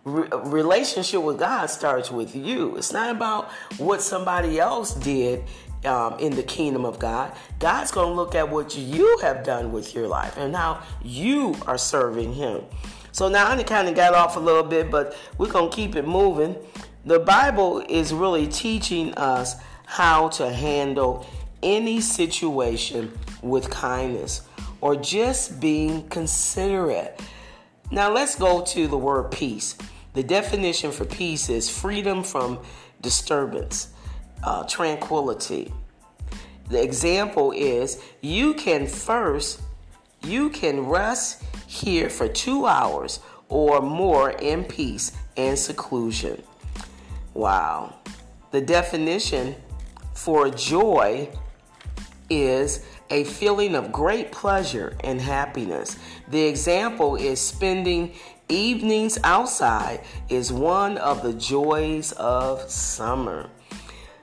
[0.04, 2.76] Re- relationship with God starts with you.
[2.76, 5.44] It's not about what somebody else did
[5.84, 7.34] um, in the kingdom of God.
[7.58, 11.56] God's going to look at what you have done with your life and how you
[11.66, 12.62] are serving Him.
[13.12, 15.94] So now I kind of got off a little bit, but we're going to keep
[15.94, 16.56] it moving.
[17.04, 19.56] The Bible is really teaching us
[19.94, 21.24] how to handle
[21.62, 24.42] any situation with kindness
[24.80, 27.22] or just being considerate.
[27.92, 29.78] Now let's go to the word peace.
[30.14, 32.58] The definition for peace is freedom from
[33.02, 33.90] disturbance,
[34.42, 35.72] uh, tranquility.
[36.70, 39.62] The example is you can first,
[40.24, 46.42] you can rest here for two hours or more in peace and seclusion.
[47.32, 47.94] Wow.
[48.50, 49.54] The definition
[50.14, 51.28] for joy
[52.30, 55.98] is a feeling of great pleasure and happiness.
[56.28, 58.14] The example is spending
[58.48, 63.50] evenings outside is one of the joys of summer.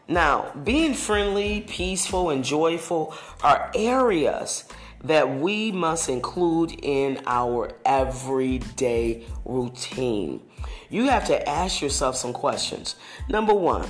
[0.08, 4.66] Now, being friendly, peaceful, and joyful are areas
[5.04, 10.42] that we must include in our everyday routine.
[10.90, 12.96] You have to ask yourself some questions.
[13.30, 13.88] Number one,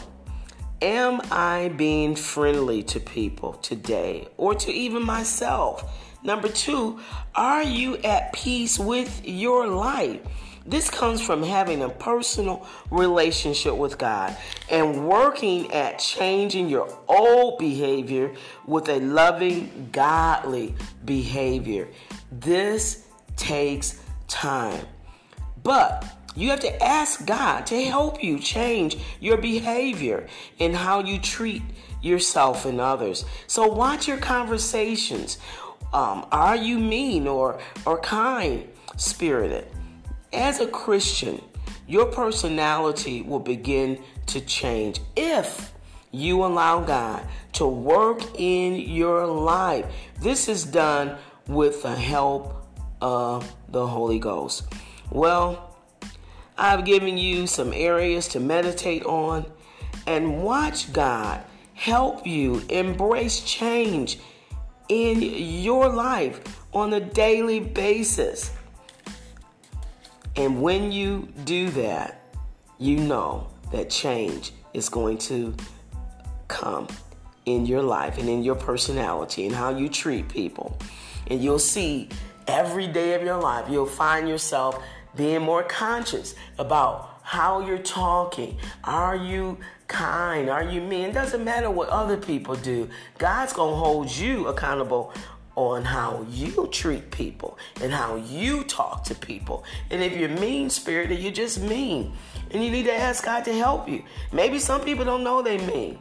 [0.82, 6.00] Am I being friendly to people today or to even myself?
[6.24, 7.00] Number two,
[7.36, 10.22] are you at peace with your life?
[10.66, 14.36] This comes from having a personal relationship with God
[14.72, 18.34] and working at changing your old behavior
[18.66, 20.74] with a loving, godly
[21.06, 21.90] behavior.
[22.32, 23.06] This
[23.36, 24.86] takes time.
[25.64, 26.06] But
[26.36, 30.28] you have to ask God to help you change your behavior
[30.60, 31.62] and how you treat
[32.02, 33.26] yourself and others.
[33.48, 35.38] So watch your conversations.
[35.94, 39.68] Um, are you mean or or kind spirited?
[40.32, 41.42] As a Christian,
[41.88, 45.74] your personality will begin to change if
[46.12, 49.86] you allow God to work in your life.
[50.20, 51.18] This is done
[51.48, 52.66] with the help
[53.02, 54.64] of the Holy Ghost.
[55.10, 55.71] Well,
[56.62, 59.52] I've given you some areas to meditate on
[60.06, 61.44] and watch God
[61.74, 64.20] help you embrace change
[64.88, 66.40] in your life
[66.72, 68.52] on a daily basis.
[70.36, 72.22] And when you do that,
[72.78, 75.56] you know that change is going to
[76.48, 76.88] come
[77.48, 80.78] in your life and in your personality and how you treat people.
[81.26, 82.10] And you'll see
[82.46, 84.80] every day of your life, you'll find yourself
[85.16, 88.58] being more conscious about how you're talking.
[88.84, 89.58] Are you
[89.88, 90.50] kind?
[90.50, 91.10] Are you mean?
[91.10, 92.90] It doesn't matter what other people do.
[93.18, 95.14] God's going to hold you accountable
[95.56, 99.64] on how you treat people and how you talk to people.
[99.90, 102.14] And if you're mean spirited, you're just mean.
[102.52, 104.04] And you need to ask God to help you.
[104.32, 106.00] Maybe some people don't know they mean.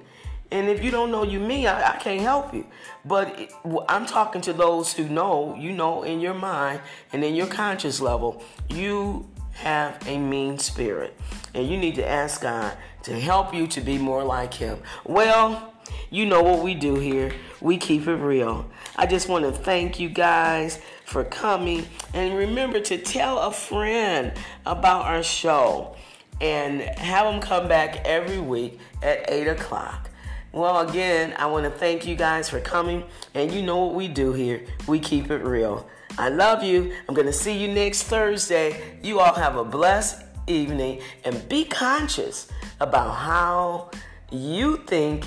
[0.53, 2.67] And if you don't know you mean, I, I can't help you.
[3.05, 3.53] But it,
[3.89, 6.81] I'm talking to those who know, you know, in your mind
[7.13, 11.17] and in your conscious level, you have a mean spirit.
[11.55, 14.79] And you need to ask God to help you to be more like Him.
[15.05, 15.75] Well,
[16.11, 17.33] you know what we do here.
[17.61, 18.69] We keep it real.
[18.97, 21.87] I just want to thank you guys for coming.
[22.15, 24.33] And remember to tell a friend
[24.67, 25.97] about our show
[26.41, 30.10] and have them come back every week at 8 o'clock.
[30.53, 33.05] Well, again, I want to thank you guys for coming.
[33.35, 35.89] And you know what we do here we keep it real.
[36.19, 36.93] I love you.
[37.09, 38.99] I'm going to see you next Thursday.
[39.03, 42.49] You all have a blessed evening and be conscious
[42.81, 43.91] about how
[44.33, 45.25] you think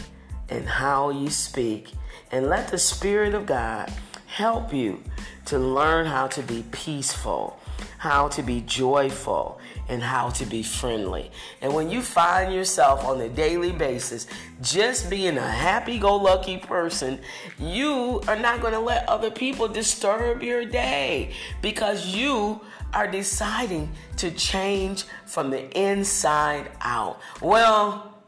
[0.49, 1.93] and how you speak.
[2.31, 3.91] And let the Spirit of God
[4.25, 5.01] help you
[5.45, 7.59] to learn how to be peaceful,
[8.03, 11.31] how to be joyful, and how to be friendly.
[11.61, 14.27] And when you find yourself on a daily basis
[14.61, 17.21] just being a happy go lucky person,
[17.57, 21.31] you are not going to let other people disturb your day
[21.61, 22.59] because you
[22.93, 27.21] are deciding to change from the inside out.
[27.41, 28.21] Well,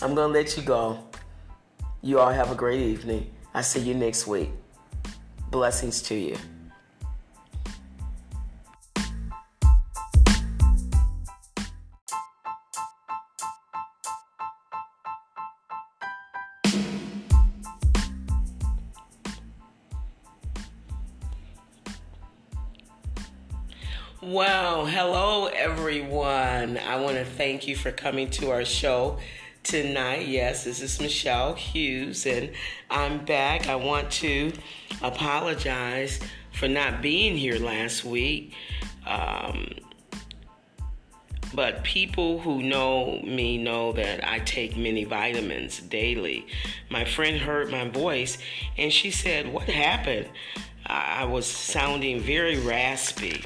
[0.00, 0.98] I'm going to let you go.
[2.00, 3.30] You all have a great evening.
[3.52, 4.48] I see you next week.
[5.50, 6.38] Blessings to you.
[24.30, 26.78] Well, hello everyone.
[26.78, 29.18] I want to thank you for coming to our show
[29.64, 30.28] tonight.
[30.28, 32.52] Yes, this is Michelle Hughes, and
[32.88, 33.66] I'm back.
[33.66, 34.52] I want to
[35.02, 36.20] apologize
[36.52, 38.54] for not being here last week.
[39.04, 39.74] Um,
[41.52, 46.46] but people who know me know that I take many vitamins daily.
[46.88, 48.38] My friend heard my voice
[48.78, 50.28] and she said, What happened?
[50.86, 53.42] I was sounding very raspy.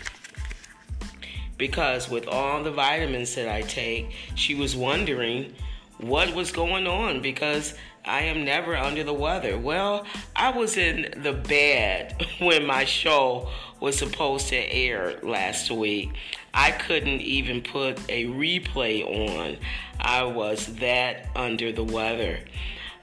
[1.56, 5.54] Because with all the vitamins that I take, she was wondering
[5.98, 7.74] what was going on because
[8.04, 9.58] I am never under the weather.
[9.58, 10.04] Well,
[10.36, 13.48] I was in the bed when my show
[13.80, 16.10] was supposed to air last week.
[16.52, 19.56] I couldn't even put a replay on.
[19.98, 22.40] I was that under the weather.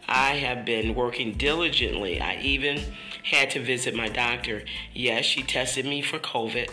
[0.07, 2.21] I have been working diligently.
[2.21, 2.81] I even
[3.23, 4.63] had to visit my doctor.
[4.93, 6.69] Yes, she tested me for COVID,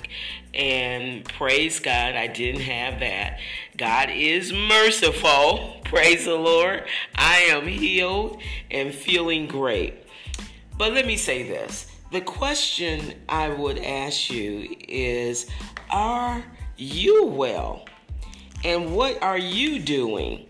[0.55, 3.39] and praise God, I didn't have that.
[3.77, 5.81] God is merciful.
[5.85, 6.85] Praise the Lord.
[7.15, 8.41] I am healed
[8.71, 9.95] and feeling great.
[10.77, 15.47] But let me say this the question I would ask you is
[15.91, 16.45] Are
[16.77, 17.85] you well?
[18.65, 20.47] And what are you doing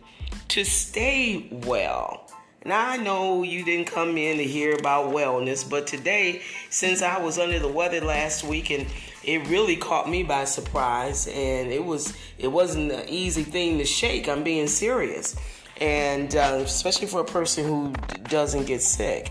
[0.49, 2.28] to stay well?
[2.65, 7.19] Now, I know you didn't come in to hear about wellness, but today, since I
[7.21, 8.87] was under the weather last week and
[9.25, 13.85] it really caught me by surprise and it was it wasn't an easy thing to
[13.85, 14.29] shake.
[14.29, 15.37] I'm being serious.
[15.81, 17.93] And uh, especially for a person who
[18.25, 19.31] doesn't get sick.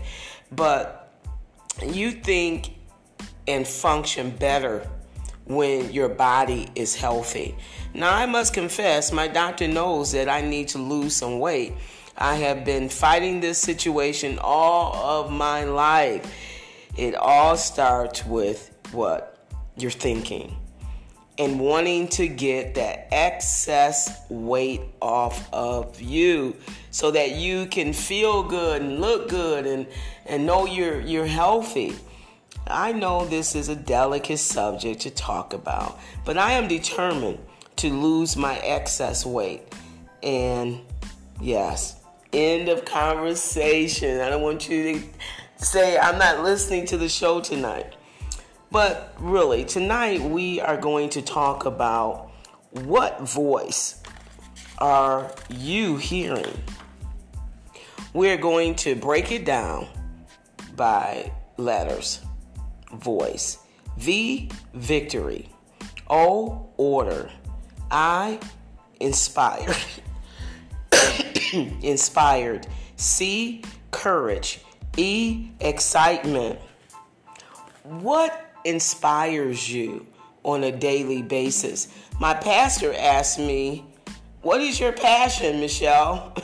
[0.50, 1.12] But
[1.86, 2.70] you think
[3.46, 4.88] and function better
[5.44, 7.56] when your body is healthy.
[7.92, 11.74] Now, I must confess, my doctor knows that I need to lose some weight
[12.20, 16.34] I have been fighting this situation all of my life.
[16.96, 19.38] It all starts with what?
[19.76, 20.56] You're thinking
[21.38, 26.56] and wanting to get that excess weight off of you
[26.90, 29.86] so that you can feel good and look good and,
[30.26, 31.94] and know you're you're healthy.
[32.66, 37.38] I know this is a delicate subject to talk about, but I am determined
[37.76, 39.62] to lose my excess weight.
[40.22, 40.80] And
[41.40, 41.97] yes,
[42.32, 44.20] End of conversation.
[44.20, 47.94] I don't want you to say I'm not listening to the show tonight.
[48.70, 52.30] But really, tonight we are going to talk about
[52.70, 54.02] what voice
[54.76, 56.62] are you hearing?
[58.12, 59.88] We're going to break it down
[60.76, 62.20] by letters.
[62.92, 63.58] Voice.
[63.96, 65.48] V, victory.
[66.08, 67.30] O, order.
[67.90, 68.38] I,
[69.00, 69.74] inspire.
[71.82, 72.66] inspired.
[72.96, 74.60] C, courage.
[74.96, 76.58] E, excitement.
[77.84, 80.06] What inspires you
[80.42, 81.88] on a daily basis?
[82.20, 83.84] My pastor asked me,
[84.42, 86.34] What is your passion, Michelle?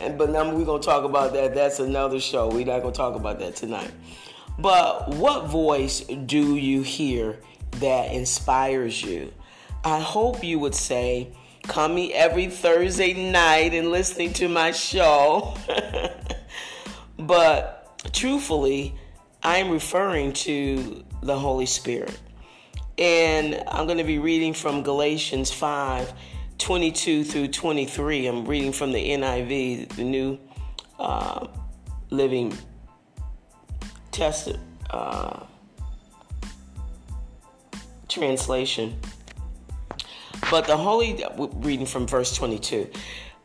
[0.00, 1.54] and, but now we're going to talk about that.
[1.54, 2.48] That's another show.
[2.48, 3.92] We're not going to talk about that tonight.
[4.58, 7.38] But what voice do you hear
[7.76, 9.32] that inspires you?
[9.84, 11.32] I hope you would say,
[11.70, 15.54] coming every Thursday night and listening to my show.
[17.18, 18.92] but truthfully,
[19.44, 22.18] I'm referring to the Holy Spirit.
[22.98, 26.12] And I'm going to be reading from Galatians 5
[26.58, 28.26] 22 through 23.
[28.26, 30.38] I'm reading from the NIV, the New
[30.98, 31.46] uh,
[32.10, 32.52] Living
[34.10, 34.58] Test
[34.90, 35.44] uh,
[38.08, 38.98] Translation.
[40.48, 42.88] But the Holy, reading from verse 22,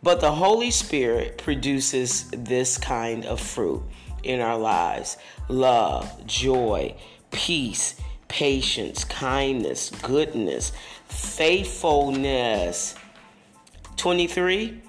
[0.02, 3.82] but the Holy Spirit produces this kind of fruit
[4.24, 5.18] in our lives
[5.50, 6.96] love, joy,
[7.32, 10.72] peace, patience, kindness, goodness,
[11.08, 12.96] faithfulness.
[13.98, 14.82] 23,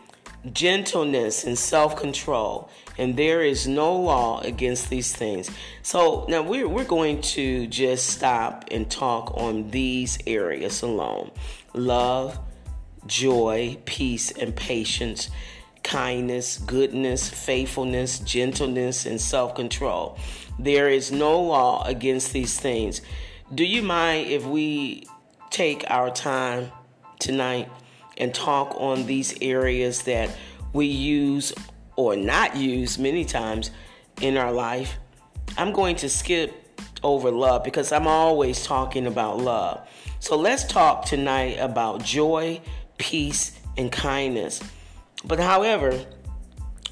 [0.53, 2.71] gentleness and self control.
[2.99, 5.51] And there is no law against these things.
[5.83, 11.31] So now we're, we're going to just stop and talk on these areas alone
[11.77, 12.39] love,
[13.07, 15.31] joy, peace, and patience,
[15.83, 20.19] kindness, goodness, faithfulness, gentleness, and self control.
[20.59, 23.03] There is no law against these things.
[23.55, 25.07] Do you mind if we
[25.51, 26.73] take our time
[27.19, 27.69] tonight
[28.19, 30.31] and talk on these areas that
[30.73, 31.53] we use
[31.95, 33.71] or not use many times
[34.21, 34.97] in our life?
[35.57, 36.53] I'm going to skip
[37.03, 39.87] over love because I'm always talking about love.
[40.27, 42.61] So let's talk tonight about joy,
[42.99, 44.61] peace, and kindness.
[45.25, 46.05] But however,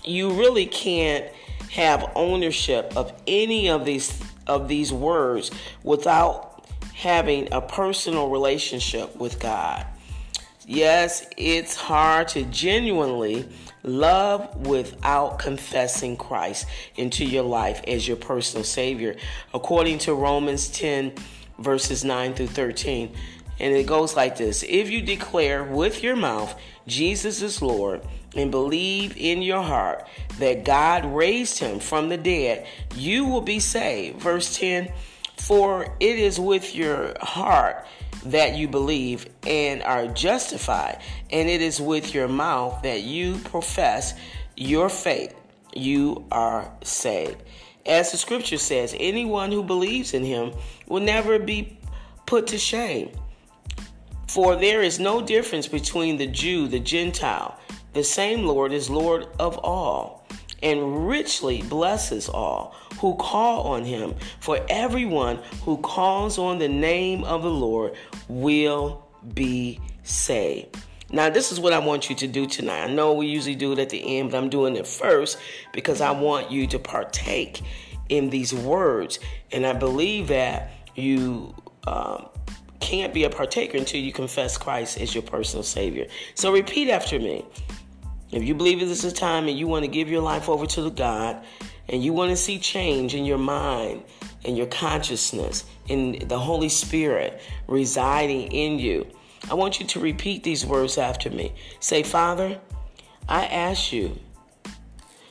[0.04, 1.26] you really can't
[1.72, 5.50] have ownership of any of these of these words
[5.82, 6.64] without
[6.94, 9.84] having a personal relationship with God.
[10.64, 13.48] Yes, it's hard to genuinely
[13.82, 19.16] love without confessing Christ into your life as your personal Savior,
[19.52, 21.14] according to Romans 10
[21.58, 23.14] verses 9 through 13.
[23.60, 28.02] And it goes like this If you declare with your mouth Jesus is Lord
[28.36, 30.06] and believe in your heart
[30.38, 34.20] that God raised him from the dead, you will be saved.
[34.20, 34.92] Verse 10
[35.36, 37.86] For it is with your heart
[38.26, 41.00] that you believe and are justified,
[41.30, 44.14] and it is with your mouth that you profess
[44.56, 45.34] your faith,
[45.74, 47.42] you are saved.
[47.86, 50.52] As the scripture says, anyone who believes in him
[50.88, 51.78] will never be
[52.26, 53.10] put to shame.
[54.28, 57.58] For there is no difference between the Jew, the Gentile.
[57.92, 60.26] The same Lord is Lord of all,
[60.62, 64.14] and richly blesses all who call on him.
[64.40, 67.94] For everyone who calls on the name of the Lord
[68.28, 70.76] will be saved.
[71.14, 72.82] Now, this is what I want you to do tonight.
[72.82, 75.38] I know we usually do it at the end, but I'm doing it first
[75.72, 77.62] because I want you to partake
[78.08, 79.20] in these words.
[79.52, 81.54] And I believe that you
[81.86, 82.28] um,
[82.80, 86.06] can't be a partaker until you confess Christ as your personal Savior.
[86.34, 87.44] So repeat after me.
[88.32, 90.66] If you believe this is a time and you want to give your life over
[90.66, 91.44] to God
[91.88, 94.02] and you want to see change in your mind
[94.44, 99.06] and your consciousness, in the Holy Spirit residing in you,
[99.50, 101.52] I want you to repeat these words after me.
[101.80, 102.58] Say, Father,
[103.28, 104.18] I ask you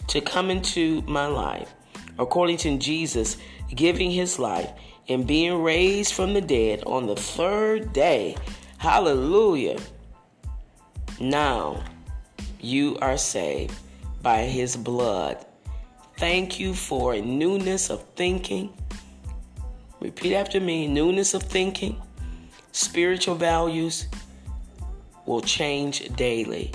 [0.07, 1.74] to come into my life
[2.20, 3.38] according to Jesus
[3.76, 4.70] giving his life
[5.09, 8.36] and being raised from the dead on the third day.
[8.78, 9.80] Hallelujah.
[11.20, 11.84] Now
[12.59, 13.76] you are saved
[14.22, 15.45] by his blood.
[16.18, 18.72] Thank you for a newness of thinking.
[19.99, 22.01] Repeat after me newness of thinking
[22.74, 24.07] spiritual values
[25.26, 26.74] will change daily.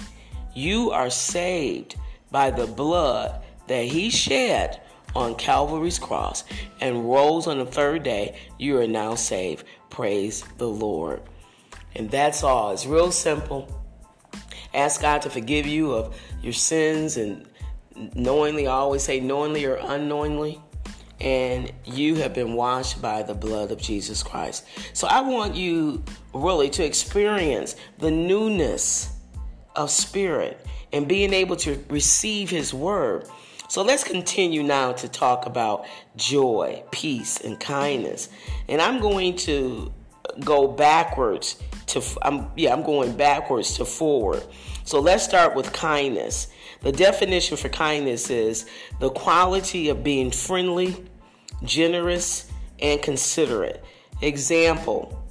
[0.55, 1.97] You are saved
[2.31, 4.81] by the blood that He shed
[5.15, 6.45] on Calvary's cross
[6.81, 8.39] and rose on the third day.
[8.59, 9.65] You are now saved.
[9.91, 11.21] Praise the Lord.
[11.95, 12.71] And that's all.
[12.71, 13.75] It's real simple.
[14.73, 17.47] Ask God to forgive you of your sins and
[18.15, 20.61] knowingly, I always say knowingly or unknowingly
[21.21, 24.65] and you have been washed by the blood of Jesus Christ.
[24.93, 29.11] So I want you really to experience the newness
[29.75, 33.29] of spirit and being able to receive his word.
[33.69, 35.85] So let's continue now to talk about
[36.17, 38.31] joy, peace, and kindness.
[38.69, 39.93] And I'm going to
[40.41, 44.43] go backwards to I'm yeah, I'm going backwards to forward.
[44.85, 46.49] So let's start with kindness.
[46.83, 48.67] The definition for kindness is
[49.01, 51.05] the quality of being friendly,
[51.65, 53.85] generous, and considerate.
[54.23, 55.25] Example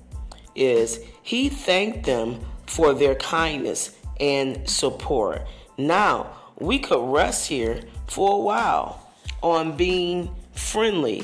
[0.55, 5.47] is he thanked them for their kindness and support.
[5.77, 11.23] Now, we could rest here for a while on being friendly,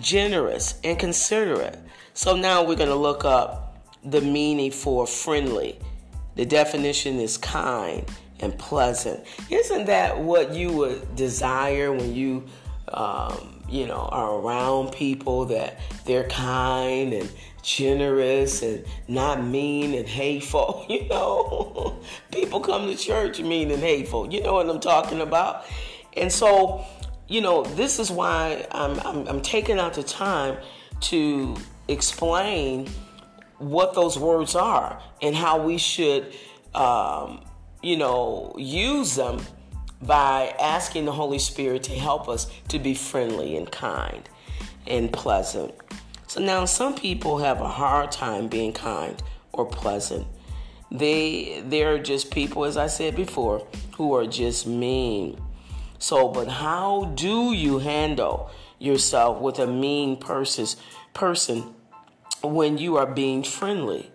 [0.00, 1.78] generous, and considerate.
[2.14, 5.78] So now we're going to look up the meaning for friendly.
[6.34, 8.08] The definition is kind
[8.42, 9.24] and pleasant.
[9.50, 12.44] Isn't that what you would desire when you
[12.88, 17.30] um, you know, are around people that they're kind and
[17.62, 20.84] generous and not mean and hateful.
[20.92, 24.30] You know, people come to church mean and hateful.
[24.30, 25.64] You know what I'm talking about?
[26.14, 26.84] And so,
[27.28, 30.58] you know, this is why I'm, I'm, I'm taking out the time
[31.02, 31.56] to
[31.88, 32.90] explain
[33.56, 36.34] what those words are and how we should,
[36.74, 37.40] um,
[37.82, 39.40] you know, use them
[40.00, 44.28] by asking the Holy Spirit to help us to be friendly and kind
[44.86, 45.72] and pleasant.
[46.26, 49.22] So now some people have a hard time being kind
[49.52, 50.26] or pleasant.
[50.90, 53.66] They they're just people as I said before
[53.96, 55.40] who are just mean.
[55.98, 60.76] So but how do you handle yourself with a mean person's
[61.14, 61.74] person
[62.42, 64.10] when you are being friendly?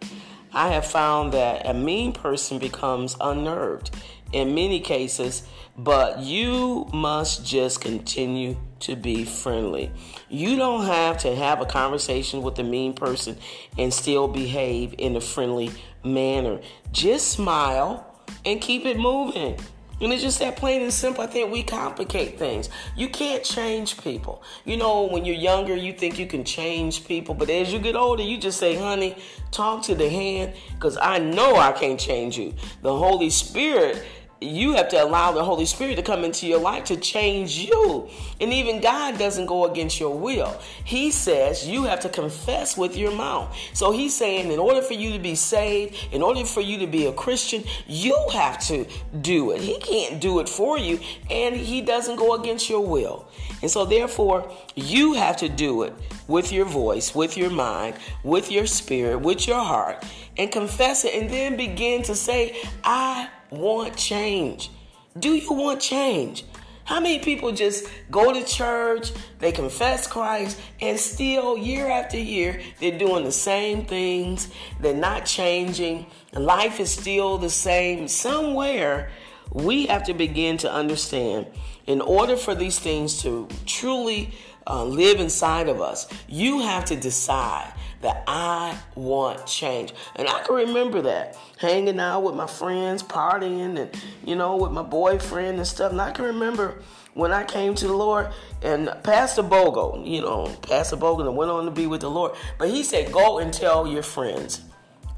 [0.53, 3.95] I have found that a mean person becomes unnerved
[4.31, 5.43] in many cases,
[5.77, 9.91] but you must just continue to be friendly.
[10.29, 13.37] You don't have to have a conversation with a mean person
[13.77, 15.71] and still behave in a friendly
[16.03, 16.59] manner.
[16.91, 19.57] Just smile and keep it moving.
[19.99, 21.23] And it's just that plain and simple.
[21.23, 22.69] I think we complicate things.
[22.95, 24.43] You can't change people.
[24.63, 27.95] You know, when you're younger, you think you can change people, but as you get
[27.95, 29.15] older, you just say, honey,
[29.49, 32.53] talk to the hand, because I know I can't change you.
[32.83, 34.05] The Holy Spirit
[34.39, 38.09] you have to allow the Holy Spirit to come into your life to change you.
[38.39, 40.59] And even God doesn't go against your will.
[40.83, 43.55] He says you have to confess with your mouth.
[43.73, 46.87] So he's saying, in order for you to be saved, in order for you to
[46.87, 48.85] be a Christian, you have to
[49.21, 49.61] do it.
[49.61, 53.27] He can't do it for you, and he doesn't go against your will.
[53.61, 55.93] And so, therefore, you have to do it
[56.27, 60.05] with your voice, with your mind, with your spirit, with your heart,
[60.37, 64.71] and confess it, and then begin to say, I want change.
[65.17, 66.45] Do you want change?
[66.83, 72.61] How many people just go to church, they confess Christ, and still year after year,
[72.79, 78.07] they're doing the same things, they're not changing, life is still the same.
[78.07, 79.11] Somewhere,
[79.51, 81.47] we have to begin to understand
[81.87, 84.33] in order for these things to truly
[84.65, 89.93] uh, live inside of us, you have to decide that I want change.
[90.15, 93.89] And I can remember that hanging out with my friends, partying, and
[94.25, 95.91] you know, with my boyfriend and stuff.
[95.91, 96.81] And I can remember
[97.13, 98.29] when I came to the Lord
[98.61, 102.33] and Pastor Bogo, you know, Pastor Bogo and went on to be with the Lord.
[102.57, 104.61] But he said, Go and tell your friends.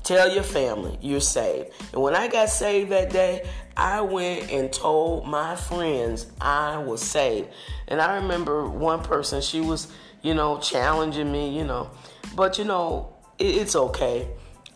[0.03, 1.69] Tell your family you're saved.
[1.93, 7.01] And when I got saved that day, I went and told my friends I was
[7.01, 7.49] saved.
[7.87, 11.91] And I remember one person, she was, you know, challenging me, you know.
[12.35, 14.27] But, you know, it, it's okay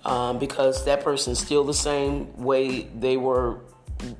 [0.05, 3.59] um, because that person's still the same way they were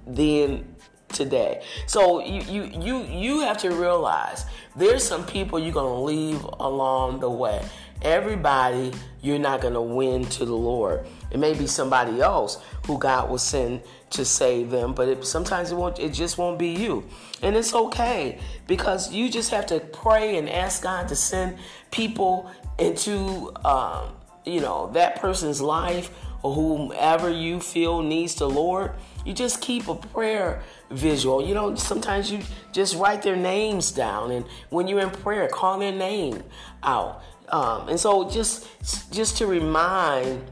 [0.07, 0.75] then
[1.09, 1.63] today.
[1.85, 7.19] So you you you you have to realize there's some people you're to leave along
[7.19, 7.63] the way.
[8.01, 11.05] Everybody you're not to win to the Lord.
[11.31, 15.71] It may be somebody else who God will send to save them, but it, sometimes
[15.71, 15.99] it won't.
[15.99, 17.07] It just won't be you,
[17.41, 21.57] and it's okay because you just have to pray and ask God to send
[21.91, 24.09] people into um,
[24.45, 26.11] you know that person's life
[26.41, 28.91] or whomever you feel needs the Lord.
[29.25, 30.61] You just keep a prayer
[30.91, 31.45] visual.
[31.45, 32.41] You know, sometimes you
[32.73, 36.43] just write their names down, and when you're in prayer, call their name
[36.83, 37.23] out.
[37.49, 38.67] Um, and so just
[39.11, 40.43] just to remind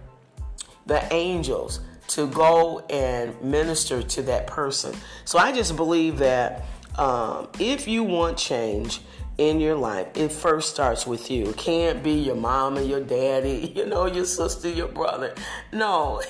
[0.86, 4.94] the angels to go and minister to that person.
[5.24, 6.66] So I just believe that
[6.98, 9.02] um, if you want change
[9.38, 11.50] in your life, it first starts with you.
[11.50, 15.34] It can't be your mom and your daddy, you know, your sister, your brother.
[15.72, 16.22] No,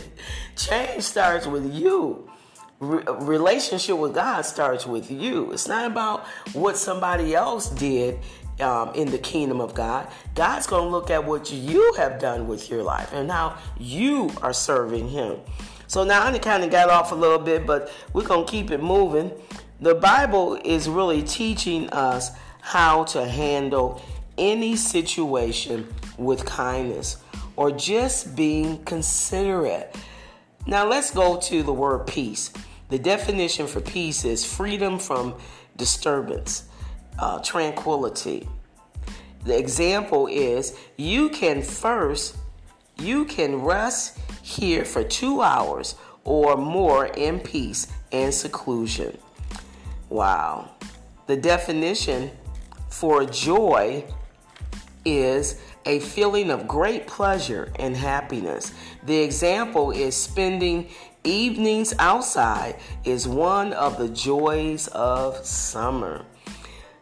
[0.56, 2.30] change starts with you.
[2.80, 5.52] Re- relationship with God starts with you.
[5.52, 8.18] It's not about what somebody else did
[8.60, 10.08] um, in the kingdom of God.
[10.34, 14.30] God's going to look at what you have done with your life and how you
[14.42, 15.38] are serving Him.
[15.86, 18.70] So now I kind of got off a little bit, but we're going to keep
[18.70, 19.32] it moving.
[19.80, 22.32] The Bible is really teaching us
[22.68, 23.98] how to handle
[24.36, 25.88] any situation
[26.18, 27.16] with kindness
[27.56, 29.96] or just being considerate.
[30.66, 32.52] Now let's go to the word peace.
[32.90, 35.34] The definition for peace is freedom from
[35.78, 36.64] disturbance
[37.18, 38.46] uh, tranquility.
[39.46, 42.36] The example is you can first,
[42.98, 45.94] you can rest here for two hours
[46.24, 49.16] or more in peace and seclusion.
[50.10, 50.68] Wow.
[51.28, 52.30] The definition
[52.88, 54.04] for joy
[55.04, 58.72] is a feeling of great pleasure and happiness.
[59.04, 60.88] The example is spending
[61.24, 66.24] evenings outside is one of the joys of summer.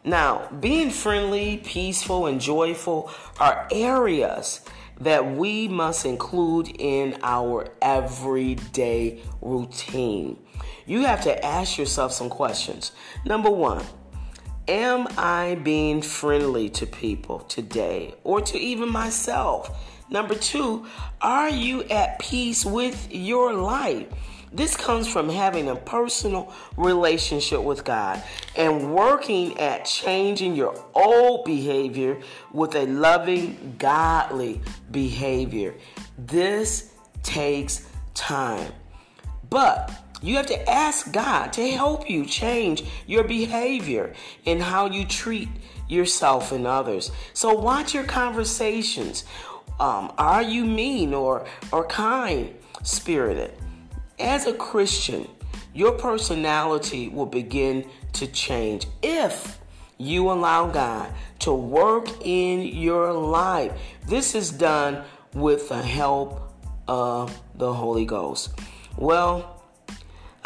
[0.05, 3.11] Now, being friendly, peaceful, and joyful
[3.41, 4.61] are areas
[5.01, 10.39] that we must include in our everyday routine.
[10.87, 12.93] You have to ask yourself some questions.
[13.25, 13.85] Number one,
[14.69, 19.71] am I being friendly to people today or to even myself?
[20.11, 20.87] Number two,
[21.21, 24.07] are you at peace with your life?
[24.53, 28.23] This comes from having a personal relationship with God
[28.55, 32.21] and working at changing your old behavior
[32.53, 34.61] with a loving, godly
[34.91, 35.75] behavior.
[36.17, 36.93] This
[37.23, 38.73] takes time.
[39.51, 39.93] But
[40.23, 44.15] you have to ask God to help you change your behavior
[44.45, 45.49] and how you treat
[45.89, 47.11] yourself and others.
[47.33, 49.25] So watch your conversations.
[49.79, 53.53] Um, are you mean or or kind spirited?
[54.19, 55.29] As a Christian,
[55.75, 59.59] your personality will begin to change if
[59.99, 63.73] you allow God to work in your life.
[64.07, 65.05] This is done
[65.35, 66.55] with the help
[66.89, 68.59] of the Holy Ghost.
[68.97, 69.56] Well,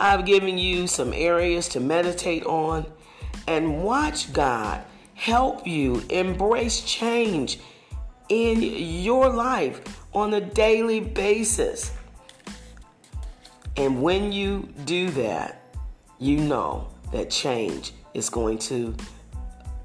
[0.00, 2.86] I've given you some areas to meditate on
[3.46, 4.82] and watch God
[5.12, 7.60] help you embrace change
[8.30, 9.82] in your life
[10.14, 11.92] on a daily basis.
[13.76, 15.76] And when you do that,
[16.18, 18.96] you know that change is going to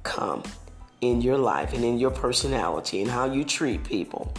[0.04, 0.44] come
[1.02, 4.34] in your life and in your personality and how you treat people.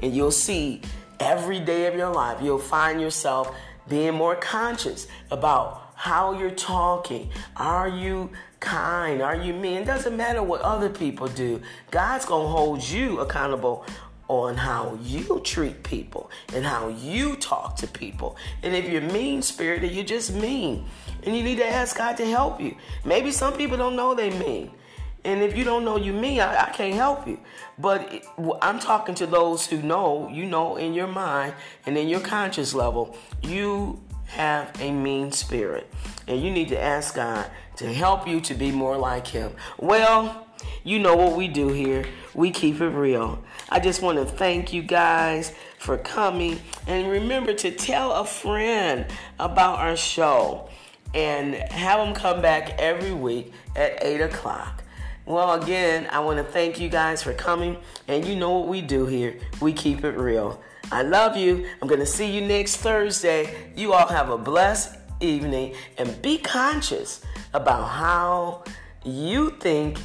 [0.00, 0.82] And you'll see
[1.20, 3.54] every day of your life, you'll find yourself
[3.92, 7.28] being more conscious about how you're talking.
[7.58, 9.20] Are you kind?
[9.20, 9.82] Are you mean?
[9.82, 11.60] It doesn't matter what other people do.
[11.90, 13.84] God's going to hold you accountable
[14.28, 18.38] on how you treat people and how you talk to people.
[18.62, 20.86] And if you're mean spirited, you're just mean.
[21.24, 22.74] And you need to ask God to help you.
[23.04, 24.70] Maybe some people don't know they mean.
[25.24, 27.38] And if you don't know you mean, I, I can't help you.
[27.78, 28.24] But it,
[28.60, 31.54] I'm talking to those who know, you know, in your mind
[31.86, 35.92] and in your conscious level, you have a mean spirit.
[36.26, 39.52] And you need to ask God to help you to be more like Him.
[39.78, 40.46] Well,
[40.84, 42.04] you know what we do here.
[42.34, 43.42] We keep it real.
[43.68, 46.60] I just want to thank you guys for coming.
[46.86, 49.06] And remember to tell a friend
[49.38, 50.68] about our show
[51.14, 54.81] and have them come back every week at 8 o'clock.
[55.24, 57.76] Well, again, I want to thank you guys for coming.
[58.08, 59.38] And you know what we do here.
[59.60, 60.60] We keep it real.
[60.90, 61.66] I love you.
[61.80, 63.72] I'm going to see you next Thursday.
[63.76, 68.64] You all have a blessed evening and be conscious about how
[69.04, 69.98] you think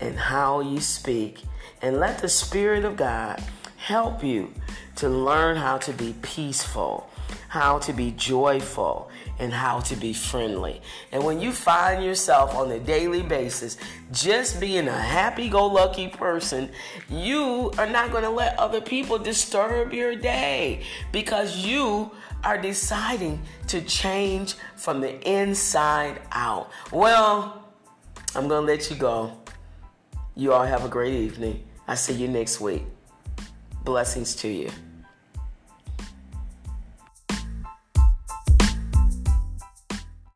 [0.00, 1.42] and how you speak.
[1.82, 3.42] And let the Spirit of God
[3.76, 4.52] help you
[4.96, 7.10] to learn how to be peaceful,
[7.48, 9.10] how to be joyful,
[9.42, 10.80] and how to be friendly.
[11.10, 13.76] And when you find yourself on a daily basis
[14.12, 16.70] just being a happy go lucky person,
[17.10, 22.12] you are not going to let other people disturb your day because you
[22.44, 26.70] are deciding to change from the inside out.
[26.92, 27.68] Well,
[28.36, 29.36] I'm going to let you go.
[30.36, 31.64] You all have a great evening.
[31.88, 32.84] I see you next week.
[33.84, 34.70] Blessings to you.